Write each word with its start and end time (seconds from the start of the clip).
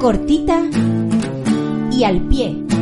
cortita 0.00 0.62
y 1.92 2.04
al 2.04 2.22
pie. 2.22 2.79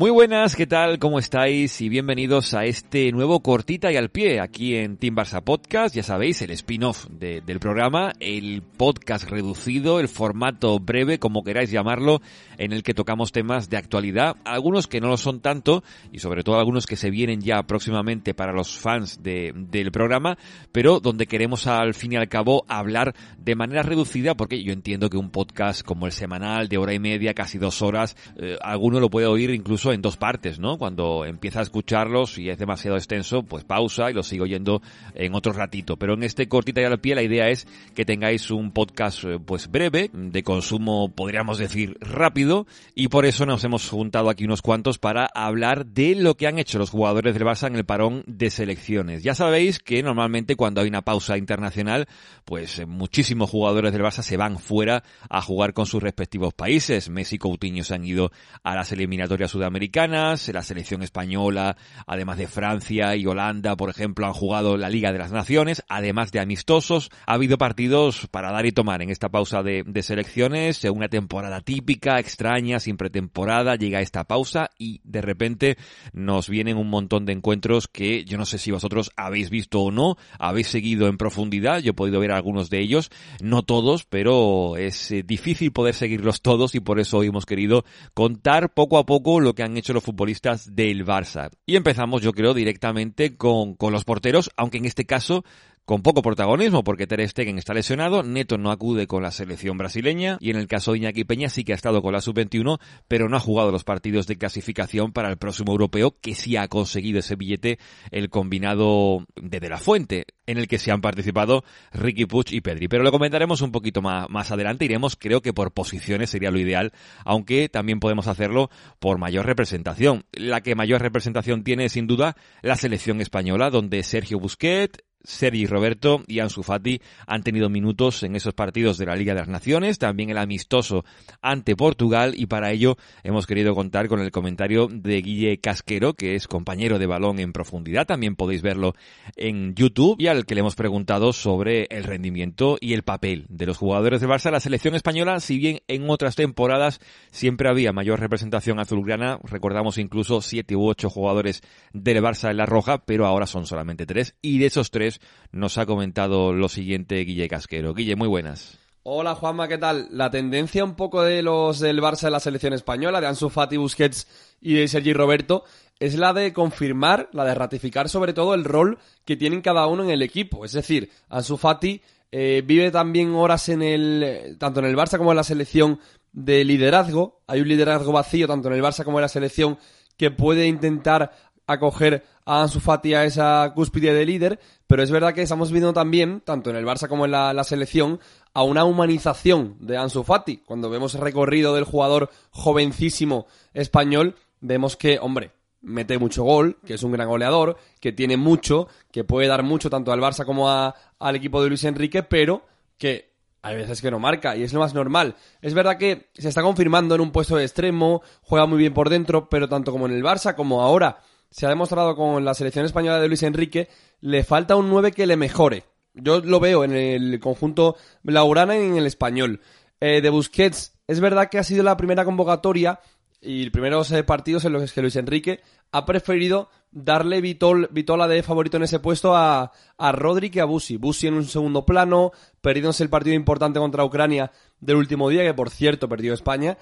Muy 0.00 0.10
buenas, 0.10 0.56
¿qué 0.56 0.66
tal? 0.66 0.98
¿Cómo 0.98 1.18
estáis? 1.18 1.78
Y 1.82 1.90
bienvenidos 1.90 2.54
a 2.54 2.64
este 2.64 3.12
nuevo 3.12 3.40
Cortita 3.40 3.92
y 3.92 3.96
al 3.96 4.08
Pie 4.08 4.40
aquí 4.40 4.74
en 4.74 4.96
Team 4.96 5.14
Barça 5.14 5.44
Podcast. 5.44 5.94
Ya 5.94 6.02
sabéis, 6.02 6.40
el 6.40 6.52
spin-off 6.52 7.06
del 7.10 7.60
programa, 7.60 8.12
el 8.18 8.62
podcast 8.62 9.28
reducido, 9.28 10.00
el 10.00 10.08
formato 10.08 10.78
breve, 10.78 11.18
como 11.18 11.44
queráis 11.44 11.70
llamarlo, 11.70 12.22
en 12.56 12.72
el 12.72 12.82
que 12.82 12.94
tocamos 12.94 13.30
temas 13.30 13.68
de 13.68 13.76
actualidad, 13.76 14.36
algunos 14.46 14.86
que 14.86 15.02
no 15.02 15.08
lo 15.08 15.18
son 15.18 15.40
tanto 15.40 15.84
y 16.12 16.20
sobre 16.20 16.44
todo 16.44 16.58
algunos 16.58 16.86
que 16.86 16.96
se 16.96 17.10
vienen 17.10 17.42
ya 17.42 17.62
próximamente 17.64 18.32
para 18.32 18.54
los 18.54 18.78
fans 18.78 19.22
del 19.22 19.92
programa, 19.92 20.38
pero 20.72 21.00
donde 21.00 21.26
queremos 21.26 21.66
al 21.66 21.92
fin 21.92 22.14
y 22.14 22.16
al 22.16 22.30
cabo 22.30 22.64
hablar 22.68 23.14
de 23.36 23.54
manera 23.54 23.82
reducida 23.82 24.34
porque 24.34 24.62
yo 24.62 24.72
entiendo 24.72 25.10
que 25.10 25.18
un 25.18 25.28
podcast 25.28 25.82
como 25.82 26.06
el 26.06 26.12
semanal 26.12 26.68
de 26.68 26.78
hora 26.78 26.94
y 26.94 26.98
media, 26.98 27.34
casi 27.34 27.58
dos 27.58 27.82
horas, 27.82 28.16
eh, 28.38 28.56
alguno 28.62 28.98
lo 28.98 29.10
puede 29.10 29.26
oír 29.26 29.50
incluso 29.50 29.89
en 29.92 30.02
dos 30.02 30.16
partes, 30.16 30.58
¿no? 30.58 30.78
Cuando 30.78 31.24
empieza 31.24 31.60
a 31.60 31.62
escucharlos 31.62 32.38
y 32.38 32.50
es 32.50 32.58
demasiado 32.58 32.96
extenso, 32.96 33.42
pues 33.42 33.64
pausa 33.64 34.10
y 34.10 34.14
lo 34.14 34.22
sigo 34.22 34.44
oyendo 34.44 34.82
en 35.14 35.34
otro 35.34 35.52
ratito. 35.52 35.96
Pero 35.96 36.14
en 36.14 36.22
este 36.22 36.48
cortita 36.48 36.80
y 36.80 36.84
al 36.84 37.00
pie 37.00 37.14
la 37.14 37.22
idea 37.22 37.48
es 37.48 37.66
que 37.94 38.04
tengáis 38.04 38.50
un 38.50 38.72
podcast 38.72 39.24
eh, 39.24 39.38
pues 39.44 39.70
breve, 39.70 40.10
de 40.12 40.42
consumo 40.42 41.10
podríamos 41.14 41.58
decir 41.58 41.96
rápido, 42.00 42.66
y 42.94 43.08
por 43.08 43.26
eso 43.26 43.46
nos 43.46 43.64
hemos 43.64 43.88
juntado 43.88 44.30
aquí 44.30 44.44
unos 44.44 44.62
cuantos 44.62 44.98
para 44.98 45.26
hablar 45.34 45.86
de 45.86 46.14
lo 46.14 46.36
que 46.36 46.46
han 46.46 46.58
hecho 46.58 46.78
los 46.78 46.90
jugadores 46.90 47.34
del 47.34 47.44
Barça 47.44 47.66
en 47.66 47.76
el 47.76 47.84
parón 47.84 48.22
de 48.26 48.50
selecciones. 48.50 49.22
Ya 49.22 49.34
sabéis 49.34 49.78
que 49.78 50.02
normalmente 50.02 50.56
cuando 50.56 50.80
hay 50.80 50.88
una 50.88 51.02
pausa 51.02 51.36
internacional, 51.36 52.06
pues 52.44 52.78
eh, 52.78 52.86
muchísimos 52.86 53.50
jugadores 53.50 53.92
del 53.92 54.02
Barça 54.02 54.22
se 54.22 54.36
van 54.36 54.58
fuera 54.58 55.02
a 55.28 55.42
jugar 55.42 55.72
con 55.72 55.86
sus 55.86 56.02
respectivos 56.02 56.54
países. 56.54 57.08
Messi 57.08 57.36
y 57.36 57.38
Coutinho 57.38 57.84
se 57.84 57.94
han 57.94 58.04
ido 58.04 58.30
a 58.62 58.74
las 58.74 58.92
eliminatorias 58.92 59.50
sudamericanas 59.50 59.79
americanas, 59.80 60.46
la 60.48 60.60
selección 60.62 61.02
española, 61.02 61.74
además 62.06 62.36
de 62.36 62.46
Francia 62.46 63.16
y 63.16 63.24
Holanda, 63.24 63.76
por 63.76 63.88
ejemplo, 63.88 64.26
han 64.26 64.34
jugado 64.34 64.76
la 64.76 64.90
Liga 64.90 65.10
de 65.10 65.18
las 65.18 65.32
Naciones, 65.32 65.82
además 65.88 66.32
de 66.32 66.40
amistosos. 66.40 67.08
Ha 67.24 67.32
habido 67.32 67.56
partidos 67.56 68.28
para 68.30 68.52
dar 68.52 68.66
y 68.66 68.72
tomar 68.72 69.00
en 69.00 69.08
esta 69.08 69.30
pausa 69.30 69.62
de, 69.62 70.02
selecciones, 70.02 70.84
una 70.84 71.08
temporada 71.08 71.62
típica, 71.62 72.18
extraña, 72.18 72.78
sin 72.78 72.98
pretemporada, 72.98 73.76
llega 73.76 74.02
esta 74.02 74.24
pausa 74.24 74.68
y 74.78 75.00
de 75.02 75.22
repente 75.22 75.78
nos 76.12 76.50
vienen 76.50 76.76
un 76.76 76.90
montón 76.90 77.24
de 77.24 77.32
encuentros 77.32 77.88
que 77.88 78.26
yo 78.26 78.36
no 78.36 78.44
sé 78.44 78.58
si 78.58 78.70
vosotros 78.70 79.10
habéis 79.16 79.48
visto 79.48 79.80
o 79.80 79.90
no, 79.90 80.16
habéis 80.38 80.66
seguido 80.66 81.06
en 81.06 81.16
profundidad, 81.16 81.78
yo 81.78 81.92
he 81.92 81.94
podido 81.94 82.20
ver 82.20 82.32
algunos 82.32 82.68
de 82.68 82.82
ellos, 82.82 83.10
no 83.40 83.62
todos, 83.62 84.04
pero 84.04 84.76
es 84.76 85.10
eh, 85.10 85.22
difícil 85.22 85.72
poder 85.72 85.94
seguirlos 85.94 86.42
todos 86.42 86.74
y 86.74 86.80
por 86.80 87.00
eso 87.00 87.16
hoy 87.16 87.28
hemos 87.28 87.46
querido 87.46 87.86
contar 88.12 88.74
poco 88.74 88.98
a 88.98 89.06
poco 89.06 89.40
lo 89.40 89.54
que 89.54 89.62
han 89.62 89.69
han 89.70 89.76
hecho 89.76 89.92
los 89.92 90.04
futbolistas 90.04 90.74
del 90.74 91.04
Barça. 91.04 91.50
Y 91.66 91.76
empezamos, 91.76 92.22
yo 92.22 92.32
creo, 92.32 92.54
directamente 92.54 93.36
con, 93.36 93.74
con 93.74 93.92
los 93.92 94.04
porteros, 94.04 94.50
aunque 94.56 94.78
en 94.78 94.84
este 94.84 95.06
caso 95.06 95.44
con 95.90 96.02
poco 96.02 96.22
protagonismo 96.22 96.84
porque 96.84 97.08
Ter 97.08 97.28
Stegen 97.28 97.58
está 97.58 97.74
lesionado, 97.74 98.22
Neto 98.22 98.58
no 98.58 98.70
acude 98.70 99.08
con 99.08 99.24
la 99.24 99.32
selección 99.32 99.76
brasileña 99.76 100.38
y 100.40 100.50
en 100.50 100.56
el 100.56 100.68
caso 100.68 100.92
de 100.92 100.98
Iñaki 100.98 101.24
Peña 101.24 101.48
sí 101.48 101.64
que 101.64 101.72
ha 101.72 101.74
estado 101.74 102.00
con 102.00 102.12
la 102.12 102.20
sub-21 102.20 102.78
pero 103.08 103.28
no 103.28 103.36
ha 103.36 103.40
jugado 103.40 103.72
los 103.72 103.82
partidos 103.82 104.28
de 104.28 104.38
clasificación 104.38 105.10
para 105.10 105.30
el 105.30 105.36
próximo 105.36 105.72
europeo 105.72 106.14
que 106.20 106.36
sí 106.36 106.56
ha 106.56 106.68
conseguido 106.68 107.18
ese 107.18 107.34
billete 107.34 107.80
el 108.12 108.30
combinado 108.30 109.26
de 109.34 109.58
De 109.58 109.68
La 109.68 109.78
Fuente 109.78 110.26
en 110.50 110.58
el 110.58 110.68
que 110.68 110.78
se 110.78 110.90
han 110.90 111.00
participado 111.00 111.64
Ricky 111.92 112.26
Puch 112.26 112.52
y 112.52 112.60
Pedri. 112.60 112.88
Pero 112.88 113.04
lo 113.04 113.12
comentaremos 113.12 113.60
un 113.62 113.70
poquito 113.70 114.02
más, 114.02 114.28
más 114.28 114.50
adelante. 114.50 114.84
Iremos, 114.84 115.14
creo 115.14 115.42
que 115.42 115.52
por 115.52 115.72
posiciones 115.72 116.30
sería 116.30 116.50
lo 116.50 116.58
ideal, 116.58 116.92
aunque 117.24 117.68
también 117.68 118.00
podemos 118.00 118.26
hacerlo 118.26 118.68
por 118.98 119.18
mayor 119.18 119.46
representación. 119.46 120.24
La 120.32 120.60
que 120.60 120.74
mayor 120.74 121.02
representación 121.02 121.62
tiene, 121.62 121.88
sin 121.88 122.08
duda, 122.08 122.36
la 122.62 122.74
selección 122.74 123.20
española, 123.20 123.70
donde 123.70 124.02
Sergio 124.02 124.40
Busquets, 124.40 124.98
Sergi 125.22 125.66
Roberto 125.66 126.22
y 126.26 126.40
Ansu 126.40 126.62
Fati 126.62 127.00
han 127.26 127.42
tenido 127.42 127.68
minutos 127.68 128.22
en 128.22 128.36
esos 128.36 128.54
partidos 128.54 128.98
de 128.98 129.06
la 129.06 129.16
Liga 129.16 129.34
de 129.34 129.40
las 129.40 129.48
Naciones, 129.48 129.98
también 129.98 130.30
el 130.30 130.38
amistoso 130.38 131.04
ante 131.42 131.76
Portugal 131.76 132.34
y 132.36 132.46
para 132.46 132.70
ello 132.70 132.96
hemos 133.22 133.46
querido 133.46 133.74
contar 133.74 134.08
con 134.08 134.20
el 134.20 134.30
comentario 134.30 134.88
de 134.90 135.20
Guille 135.20 135.58
Casquero, 135.58 136.14
que 136.14 136.34
es 136.34 136.48
compañero 136.48 136.98
de 136.98 137.06
balón 137.06 137.38
en 137.38 137.52
profundidad, 137.52 138.06
también 138.06 138.36
podéis 138.36 138.62
verlo 138.62 138.94
en 139.36 139.74
YouTube 139.74 140.16
y 140.18 140.28
al 140.28 140.46
que 140.46 140.54
le 140.54 140.60
hemos 140.60 140.76
preguntado 140.76 141.32
sobre 141.32 141.86
el 141.90 142.04
rendimiento 142.04 142.78
y 142.80 142.94
el 142.94 143.02
papel 143.02 143.46
de 143.48 143.66
los 143.66 143.78
jugadores 143.78 144.20
de 144.20 144.28
Barça. 144.28 144.50
La 144.50 144.60
selección 144.60 144.94
española, 144.94 145.40
si 145.40 145.58
bien 145.58 145.80
en 145.88 146.08
otras 146.08 146.36
temporadas 146.36 147.00
siempre 147.30 147.68
había 147.68 147.92
mayor 147.92 148.20
representación 148.20 148.78
azulgrana, 148.78 149.38
recordamos 149.44 149.98
incluso 149.98 150.40
siete 150.40 150.76
u 150.76 150.86
ocho 150.86 151.10
jugadores 151.10 151.62
del 151.92 152.22
Barça 152.22 152.50
en 152.50 152.56
la 152.56 152.66
roja, 152.66 153.04
pero 153.04 153.26
ahora 153.26 153.46
son 153.46 153.66
solamente 153.66 154.06
tres 154.06 154.34
y 154.42 154.58
de 154.58 154.66
esos 154.66 154.90
tres 154.90 155.09
nos 155.50 155.78
ha 155.78 155.86
comentado 155.86 156.52
lo 156.52 156.68
siguiente 156.68 157.24
Guille 157.24 157.48
Casquero. 157.48 157.94
Guille, 157.94 158.16
muy 158.16 158.28
buenas. 158.28 158.78
Hola 159.02 159.34
Juanma, 159.34 159.66
¿qué 159.66 159.78
tal? 159.78 160.08
La 160.10 160.30
tendencia 160.30 160.84
un 160.84 160.94
poco 160.94 161.22
de 161.22 161.42
los 161.42 161.80
del 161.80 162.02
Barça 162.02 162.24
de 162.24 162.32
la 162.32 162.38
selección 162.38 162.74
española, 162.74 163.20
de 163.20 163.28
Ansu 163.28 163.48
Fati, 163.48 163.78
Busquets 163.78 164.28
y 164.60 164.74
de 164.74 164.88
Sergi 164.88 165.14
Roberto, 165.14 165.64
es 165.98 166.16
la 166.16 166.34
de 166.34 166.52
confirmar, 166.52 167.30
la 167.32 167.46
de 167.46 167.54
ratificar 167.54 168.10
sobre 168.10 168.34
todo 168.34 168.52
el 168.52 168.64
rol 168.64 168.98
que 169.24 169.36
tienen 169.36 169.62
cada 169.62 169.86
uno 169.86 170.04
en 170.04 170.10
el 170.10 170.20
equipo. 170.20 170.66
Es 170.66 170.72
decir, 170.72 171.10
Ansu 171.30 171.56
Fati 171.56 172.02
eh, 172.30 172.62
vive 172.64 172.90
también 172.90 173.34
horas 173.34 173.70
en 173.70 173.82
el, 173.82 174.56
tanto 174.58 174.80
en 174.80 174.86
el 174.86 174.96
Barça 174.96 175.16
como 175.16 175.32
en 175.32 175.36
la 175.36 175.44
selección 175.44 175.98
de 176.32 176.64
liderazgo. 176.64 177.40
Hay 177.46 177.62
un 177.62 177.68
liderazgo 177.68 178.12
vacío 178.12 178.46
tanto 178.46 178.68
en 178.68 178.74
el 178.74 178.82
Barça 178.82 179.04
como 179.04 179.18
en 179.18 179.22
la 179.22 179.28
selección 179.28 179.78
que 180.16 180.30
puede 180.30 180.66
intentar 180.66 181.32
acoger 181.72 182.24
a 182.44 182.62
Ansu 182.62 182.80
Fati 182.80 183.14
a 183.14 183.24
esa 183.24 183.72
cúspide 183.74 184.12
de 184.12 184.26
líder, 184.26 184.60
pero 184.86 185.02
es 185.02 185.10
verdad 185.10 185.34
que 185.34 185.42
estamos 185.42 185.70
viendo 185.70 185.92
también, 185.92 186.40
tanto 186.40 186.70
en 186.70 186.76
el 186.76 186.84
Barça 186.84 187.08
como 187.08 187.24
en 187.24 187.30
la, 187.30 187.64
selección, 187.64 188.20
a 188.54 188.62
una 188.62 188.84
humanización 188.84 189.76
de 189.80 189.96
Ansu 189.96 190.24
Fati. 190.24 190.58
Cuando 190.58 190.90
vemos 190.90 191.14
el 191.14 191.20
recorrido 191.20 191.74
del 191.74 191.84
jugador 191.84 192.30
jovencísimo 192.50 193.46
español, 193.72 194.34
vemos 194.60 194.96
que, 194.96 195.18
hombre, 195.20 195.52
mete 195.80 196.18
mucho 196.18 196.42
gol, 196.42 196.78
que 196.84 196.94
es 196.94 197.02
un 197.02 197.12
gran 197.12 197.28
goleador, 197.28 197.76
que 198.00 198.12
tiene 198.12 198.36
mucho, 198.36 198.88
que 199.12 199.24
puede 199.24 199.48
dar 199.48 199.62
mucho 199.62 199.88
tanto 199.88 200.12
al 200.12 200.20
Barça 200.20 200.44
como 200.44 200.68
al 200.68 201.36
equipo 201.36 201.62
de 201.62 201.68
Luis 201.68 201.84
Enrique, 201.84 202.22
pero 202.22 202.66
que 202.98 203.30
hay 203.62 203.76
veces 203.76 204.00
que 204.00 204.10
no 204.10 204.18
marca 204.18 204.56
y 204.56 204.62
es 204.62 204.72
lo 204.72 204.80
más 204.80 204.94
normal. 204.94 205.36
Es 205.60 205.74
verdad 205.74 205.98
que 205.98 206.30
se 206.34 206.48
está 206.48 206.62
confirmando 206.62 207.14
en 207.14 207.20
un 207.20 207.30
puesto 207.30 207.56
de 207.56 207.64
extremo, 207.64 208.22
juega 208.42 208.66
muy 208.66 208.78
bien 208.78 208.94
por 208.94 209.10
dentro, 209.10 209.48
pero 209.48 209.68
tanto 209.68 209.92
como 209.92 210.06
en 210.06 210.12
el 210.12 210.22
Barça 210.22 210.54
como 210.54 210.82
ahora 210.82 211.20
se 211.50 211.66
ha 211.66 211.68
demostrado 211.68 212.14
con 212.16 212.44
la 212.44 212.54
selección 212.54 212.84
española 212.84 213.20
de 213.20 213.28
Luis 213.28 213.42
Enrique, 213.42 213.88
le 214.20 214.44
falta 214.44 214.76
un 214.76 214.88
9 214.88 215.12
que 215.12 215.26
le 215.26 215.36
mejore. 215.36 215.84
Yo 216.14 216.40
lo 216.40 216.60
veo 216.60 216.84
en 216.84 216.92
el 216.92 217.40
conjunto 217.40 217.96
Laurana 218.22 218.76
y 218.76 218.82
en 218.82 218.96
el 218.96 219.06
español. 219.06 219.60
Eh, 220.00 220.20
de 220.20 220.30
Busquets, 220.30 220.94
es 221.06 221.20
verdad 221.20 221.50
que 221.50 221.58
ha 221.58 221.64
sido 221.64 221.82
la 221.82 221.96
primera 221.96 222.24
convocatoria 222.24 223.00
y 223.40 223.68
primeros 223.70 224.10
eh, 224.12 224.22
partidos 224.22 224.64
en 224.64 224.72
los 224.72 224.92
que 224.92 225.02
Luis 225.02 225.16
Enrique 225.16 225.60
ha 225.92 226.06
preferido 226.06 226.68
darle 226.90 227.40
Vitol, 227.40 227.88
Vitola 227.90 228.28
de 228.28 228.42
favorito 228.42 228.76
en 228.76 228.84
ese 228.84 228.98
puesto 228.98 229.34
a, 229.34 229.72
a 229.98 230.12
Rodri 230.12 230.56
a 230.58 230.64
Busi. 230.64 230.96
Busi 230.96 231.26
en 231.26 231.34
un 231.34 231.44
segundo 231.44 231.84
plano, 231.84 232.32
perdiéndose 232.60 233.02
el 233.02 233.10
partido 233.10 233.34
importante 233.34 233.78
contra 233.78 234.04
Ucrania 234.04 234.52
del 234.80 234.96
último 234.96 235.28
día, 235.28 235.44
que 235.44 235.54
por 235.54 235.70
cierto 235.70 236.08
perdió 236.08 236.34
España. 236.34 236.78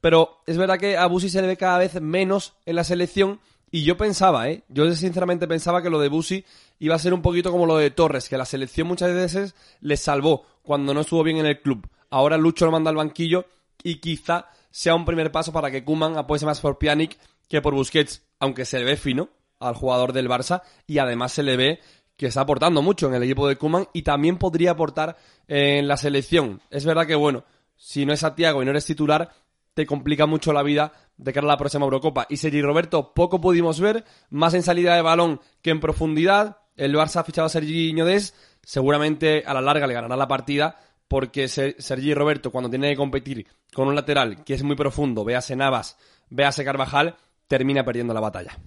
Pero 0.00 0.42
es 0.46 0.58
verdad 0.58 0.78
que 0.78 0.96
a 0.96 1.06
Busi 1.06 1.30
se 1.30 1.40
le 1.40 1.48
ve 1.48 1.56
cada 1.56 1.78
vez 1.78 2.00
menos 2.00 2.54
en 2.66 2.76
la 2.76 2.84
selección 2.84 3.40
y 3.74 3.82
yo 3.82 3.96
pensaba, 3.96 4.48
¿eh? 4.48 4.62
Yo 4.68 4.88
sinceramente 4.94 5.48
pensaba 5.48 5.82
que 5.82 5.90
lo 5.90 5.98
de 5.98 6.08
Busi 6.08 6.44
iba 6.78 6.94
a 6.94 6.98
ser 7.00 7.12
un 7.12 7.22
poquito 7.22 7.50
como 7.50 7.66
lo 7.66 7.76
de 7.76 7.90
Torres, 7.90 8.28
que 8.28 8.38
la 8.38 8.44
selección 8.44 8.86
muchas 8.86 9.12
veces 9.12 9.56
le 9.80 9.96
salvó 9.96 10.46
cuando 10.62 10.94
no 10.94 11.00
estuvo 11.00 11.24
bien 11.24 11.38
en 11.38 11.46
el 11.46 11.60
club. 11.60 11.84
Ahora 12.08 12.36
Lucho 12.36 12.66
lo 12.66 12.70
manda 12.70 12.90
al 12.90 12.96
banquillo 12.96 13.46
y 13.82 13.96
quizá 13.96 14.46
sea 14.70 14.94
un 14.94 15.04
primer 15.04 15.32
paso 15.32 15.52
para 15.52 15.72
que 15.72 15.82
Kuman 15.82 16.16
apueste 16.16 16.46
más 16.46 16.60
por 16.60 16.78
Pjanic 16.78 17.18
que 17.48 17.60
por 17.60 17.74
Busquets, 17.74 18.22
aunque 18.38 18.64
se 18.64 18.78
le 18.78 18.84
ve 18.84 18.96
fino 18.96 19.28
al 19.58 19.74
jugador 19.74 20.12
del 20.12 20.28
Barça 20.28 20.62
y 20.86 20.98
además 20.98 21.32
se 21.32 21.42
le 21.42 21.56
ve 21.56 21.80
que 22.16 22.26
está 22.26 22.42
aportando 22.42 22.80
mucho 22.80 23.08
en 23.08 23.14
el 23.14 23.24
equipo 23.24 23.48
de 23.48 23.56
Kuman 23.56 23.88
y 23.92 24.02
también 24.02 24.38
podría 24.38 24.70
aportar 24.70 25.16
en 25.48 25.88
la 25.88 25.96
selección. 25.96 26.60
Es 26.70 26.84
verdad 26.84 27.08
que, 27.08 27.16
bueno, 27.16 27.42
si 27.74 28.06
no 28.06 28.12
es 28.12 28.20
Santiago 28.20 28.62
y 28.62 28.66
no 28.66 28.70
eres 28.70 28.86
titular, 28.86 29.32
te 29.74 29.84
complica 29.84 30.26
mucho 30.26 30.52
la 30.52 30.62
vida 30.62 30.92
de 31.16 31.32
cara 31.32 31.46
a 31.46 31.48
la 31.48 31.56
próxima 31.56 31.84
Eurocopa. 31.84 32.26
Y 32.28 32.36
Sergi 32.36 32.62
Roberto 32.62 33.12
poco 33.14 33.40
pudimos 33.40 33.80
ver, 33.80 34.04
más 34.30 34.54
en 34.54 34.62
salida 34.62 34.94
de 34.94 35.02
balón 35.02 35.40
que 35.62 35.70
en 35.70 35.80
profundidad. 35.80 36.58
El 36.76 36.94
Barça 36.94 37.20
ha 37.20 37.24
fichado 37.24 37.46
a 37.46 37.50
Sergi 37.50 37.92
Ñodés, 37.92 38.34
seguramente 38.62 39.44
a 39.46 39.54
la 39.54 39.60
larga 39.60 39.86
le 39.86 39.94
ganará 39.94 40.16
la 40.16 40.28
partida, 40.28 40.76
porque 41.06 41.48
Sergi 41.48 42.14
Roberto 42.14 42.50
cuando 42.50 42.70
tiene 42.70 42.90
que 42.90 42.96
competir 42.96 43.46
con 43.72 43.88
un 43.88 43.94
lateral 43.94 44.42
que 44.44 44.54
es 44.54 44.62
muy 44.62 44.74
profundo, 44.74 45.24
véase 45.24 45.54
Navas, 45.54 45.96
véase 46.30 46.64
Carvajal, 46.64 47.16
termina 47.46 47.84
perdiendo 47.84 48.14
la 48.14 48.20
batalla. 48.20 48.58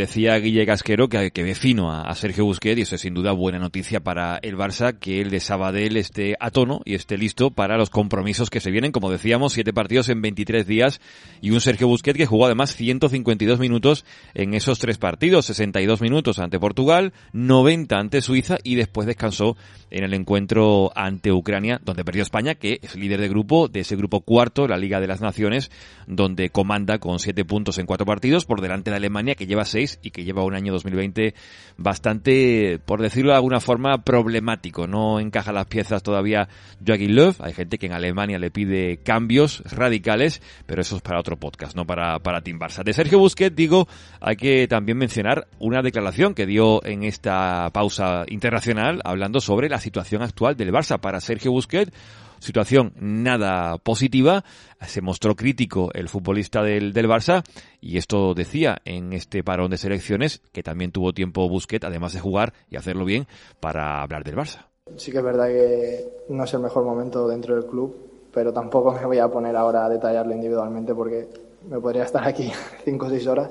Decía 0.00 0.38
Guille 0.38 0.64
Casquero 0.64 1.10
que, 1.10 1.30
ve 1.30 1.54
fino 1.54 1.92
a, 1.92 2.14
Sergio 2.14 2.46
Busquets 2.46 2.78
y 2.78 2.82
eso 2.82 2.94
es 2.94 3.02
sin 3.02 3.12
duda 3.12 3.32
buena 3.32 3.58
noticia 3.58 4.00
para 4.00 4.38
el 4.40 4.56
Barça 4.56 4.98
que 4.98 5.20
el 5.20 5.28
de 5.28 5.40
Sabadell 5.40 5.98
esté 5.98 6.36
a 6.40 6.50
tono 6.50 6.80
y 6.86 6.94
esté 6.94 7.18
listo 7.18 7.50
para 7.50 7.76
los 7.76 7.90
compromisos 7.90 8.48
que 8.48 8.60
se 8.60 8.70
vienen. 8.70 8.92
Como 8.92 9.10
decíamos, 9.10 9.52
siete 9.52 9.74
partidos 9.74 10.08
en 10.08 10.22
23 10.22 10.66
días 10.66 11.02
y 11.42 11.50
un 11.50 11.60
Sergio 11.60 11.86
Busquets 11.86 12.16
que 12.16 12.24
jugó 12.24 12.46
además 12.46 12.74
152 12.74 13.60
minutos 13.60 14.06
en 14.32 14.54
esos 14.54 14.78
tres 14.78 14.96
partidos, 14.96 15.44
62 15.44 16.00
minutos 16.00 16.38
ante 16.38 16.58
Portugal, 16.58 17.12
90 17.34 17.98
ante 17.98 18.22
Suiza 18.22 18.56
y 18.64 18.76
después 18.76 19.06
descansó 19.06 19.58
en 19.90 20.04
el 20.04 20.14
encuentro 20.14 20.92
ante 20.94 21.30
Ucrania, 21.30 21.78
donde 21.84 22.06
perdió 22.06 22.22
España, 22.22 22.54
que 22.54 22.78
es 22.80 22.96
líder 22.96 23.20
de 23.20 23.28
grupo, 23.28 23.68
de 23.68 23.80
ese 23.80 23.96
grupo 23.96 24.22
cuarto, 24.22 24.66
la 24.66 24.78
Liga 24.78 24.98
de 24.98 25.08
las 25.08 25.20
Naciones, 25.20 25.70
donde 26.06 26.48
comanda 26.48 26.98
con 26.98 27.18
siete 27.18 27.44
puntos 27.44 27.76
en 27.76 27.84
cuatro 27.84 28.06
partidos 28.06 28.46
por 28.46 28.62
delante 28.62 28.90
de 28.90 28.96
Alemania 28.96 29.34
que 29.34 29.46
lleva 29.46 29.66
seis 29.66 29.89
y 30.02 30.10
que 30.10 30.24
lleva 30.24 30.44
un 30.44 30.54
año 30.54 30.72
2020 30.72 31.34
bastante, 31.76 32.78
por 32.84 33.00
decirlo 33.00 33.30
de 33.30 33.36
alguna 33.36 33.60
forma, 33.60 34.04
problemático. 34.04 34.86
No 34.86 35.18
encaja 35.18 35.52
las 35.52 35.66
piezas 35.66 36.02
todavía 36.02 36.48
Joachim 36.86 37.12
Löw. 37.12 37.34
Hay 37.40 37.52
gente 37.52 37.78
que 37.78 37.86
en 37.86 37.92
Alemania 37.92 38.38
le 38.38 38.50
pide 38.50 38.98
cambios 38.98 39.62
radicales, 39.64 40.42
pero 40.66 40.82
eso 40.82 40.96
es 40.96 41.02
para 41.02 41.20
otro 41.20 41.36
podcast, 41.36 41.74
no 41.74 41.86
para, 41.86 42.18
para 42.18 42.42
Team 42.42 42.58
Barça. 42.58 42.84
De 42.84 42.92
Sergio 42.92 43.18
Busquets, 43.18 43.56
digo, 43.56 43.88
hay 44.20 44.36
que 44.36 44.68
también 44.68 44.98
mencionar 44.98 45.48
una 45.58 45.82
declaración 45.82 46.34
que 46.34 46.46
dio 46.46 46.84
en 46.84 47.04
esta 47.04 47.70
pausa 47.72 48.24
internacional 48.28 49.00
hablando 49.04 49.40
sobre 49.40 49.68
la 49.68 49.78
situación 49.78 50.22
actual 50.22 50.56
del 50.56 50.72
Barça. 50.72 50.98
Para 51.00 51.20
Sergio 51.20 51.50
Busquets, 51.50 51.92
situación 52.40 52.92
nada 52.96 53.78
positiva. 53.78 54.44
Se 54.80 55.00
mostró 55.00 55.36
crítico 55.36 55.90
el 55.94 56.08
futbolista 56.08 56.62
del, 56.62 56.92
del 56.92 57.08
Barça 57.08 57.44
y 57.80 57.98
esto 57.98 58.34
decía 58.34 58.78
en 58.84 59.12
este 59.12 59.44
parón 59.44 59.70
de 59.70 59.78
selecciones 59.78 60.42
que 60.52 60.62
también 60.62 60.90
tuvo 60.90 61.12
tiempo 61.12 61.48
Busquets, 61.48 61.86
además 61.86 62.12
de 62.12 62.20
jugar 62.20 62.52
y 62.68 62.76
hacerlo 62.76 63.04
bien, 63.04 63.26
para 63.60 64.02
hablar 64.02 64.24
del 64.24 64.36
Barça. 64.36 64.66
Sí 64.96 65.12
que 65.12 65.18
es 65.18 65.24
verdad 65.24 65.46
que 65.46 66.08
no 66.30 66.44
es 66.44 66.54
el 66.54 66.60
mejor 66.60 66.84
momento 66.84 67.28
dentro 67.28 67.54
del 67.54 67.66
club, 67.66 67.94
pero 68.32 68.52
tampoco 68.52 68.92
me 68.92 69.06
voy 69.06 69.18
a 69.18 69.28
poner 69.28 69.54
ahora 69.54 69.84
a 69.84 69.88
detallarlo 69.88 70.34
individualmente 70.34 70.94
porque 70.94 71.28
me 71.68 71.78
podría 71.80 72.04
estar 72.04 72.26
aquí 72.26 72.50
cinco 72.84 73.06
o 73.06 73.10
seis 73.10 73.26
horas. 73.26 73.50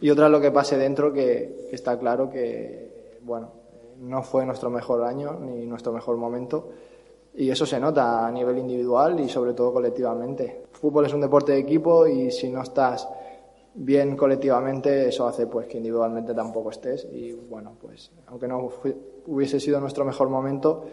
Y 0.00 0.10
otra 0.10 0.28
lo 0.28 0.40
que 0.40 0.50
pase 0.50 0.76
dentro, 0.76 1.12
que 1.12 1.68
está 1.72 1.98
claro 1.98 2.28
que, 2.28 3.18
bueno, 3.22 3.50
no 4.00 4.22
fue 4.22 4.44
nuestro 4.44 4.70
mejor 4.70 5.04
año 5.04 5.38
ni 5.40 5.66
nuestro 5.66 5.92
mejor 5.92 6.16
momento 6.16 6.70
y 7.36 7.50
eso 7.50 7.66
se 7.66 7.78
nota 7.78 8.26
a 8.26 8.30
nivel 8.30 8.58
individual 8.58 9.20
y 9.20 9.28
sobre 9.28 9.52
todo 9.52 9.72
colectivamente. 9.74 10.62
fútbol 10.72 11.06
es 11.06 11.12
un 11.12 11.20
deporte 11.20 11.52
de 11.52 11.58
equipo 11.58 12.06
y 12.06 12.30
si 12.30 12.48
no 12.48 12.62
estás 12.62 13.06
bien 13.74 14.16
colectivamente, 14.16 15.08
eso 15.08 15.26
hace 15.26 15.46
pues 15.46 15.66
que 15.66 15.76
individualmente 15.76 16.32
tampoco 16.32 16.70
estés 16.70 17.06
y 17.12 17.32
bueno, 17.32 17.76
pues 17.80 18.10
aunque 18.26 18.48
no 18.48 18.70
hubiese 19.26 19.60
sido 19.60 19.80
nuestro 19.80 20.04
mejor 20.04 20.30
momento, 20.30 20.84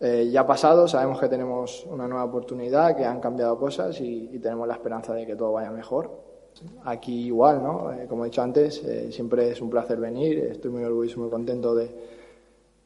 eh, 0.00 0.28
ya 0.30 0.44
pasado, 0.44 0.88
sabemos 0.88 1.20
que 1.20 1.28
tenemos 1.28 1.86
una 1.88 2.08
nueva 2.08 2.24
oportunidad, 2.24 2.96
que 2.96 3.04
han 3.04 3.20
cambiado 3.20 3.56
cosas 3.56 4.00
y, 4.00 4.38
tenemos 4.40 4.66
la 4.66 4.74
esperanza 4.74 5.14
de 5.14 5.24
que 5.24 5.36
todo 5.36 5.52
vaya 5.52 5.70
mejor. 5.70 6.10
Aquí 6.84 7.26
igual, 7.26 7.62
¿no? 7.62 7.92
Eh, 7.92 8.06
como 8.08 8.24
he 8.24 8.28
dicho 8.28 8.42
antes, 8.42 8.82
eh, 8.84 9.10
siempre 9.10 9.50
es 9.50 9.60
un 9.60 9.70
placer 9.70 9.98
venir, 9.98 10.38
estoy 10.50 10.70
muy 10.70 10.84
orgulloso, 10.84 11.20
muy 11.20 11.30
contento 11.30 11.74
de, 11.74 11.88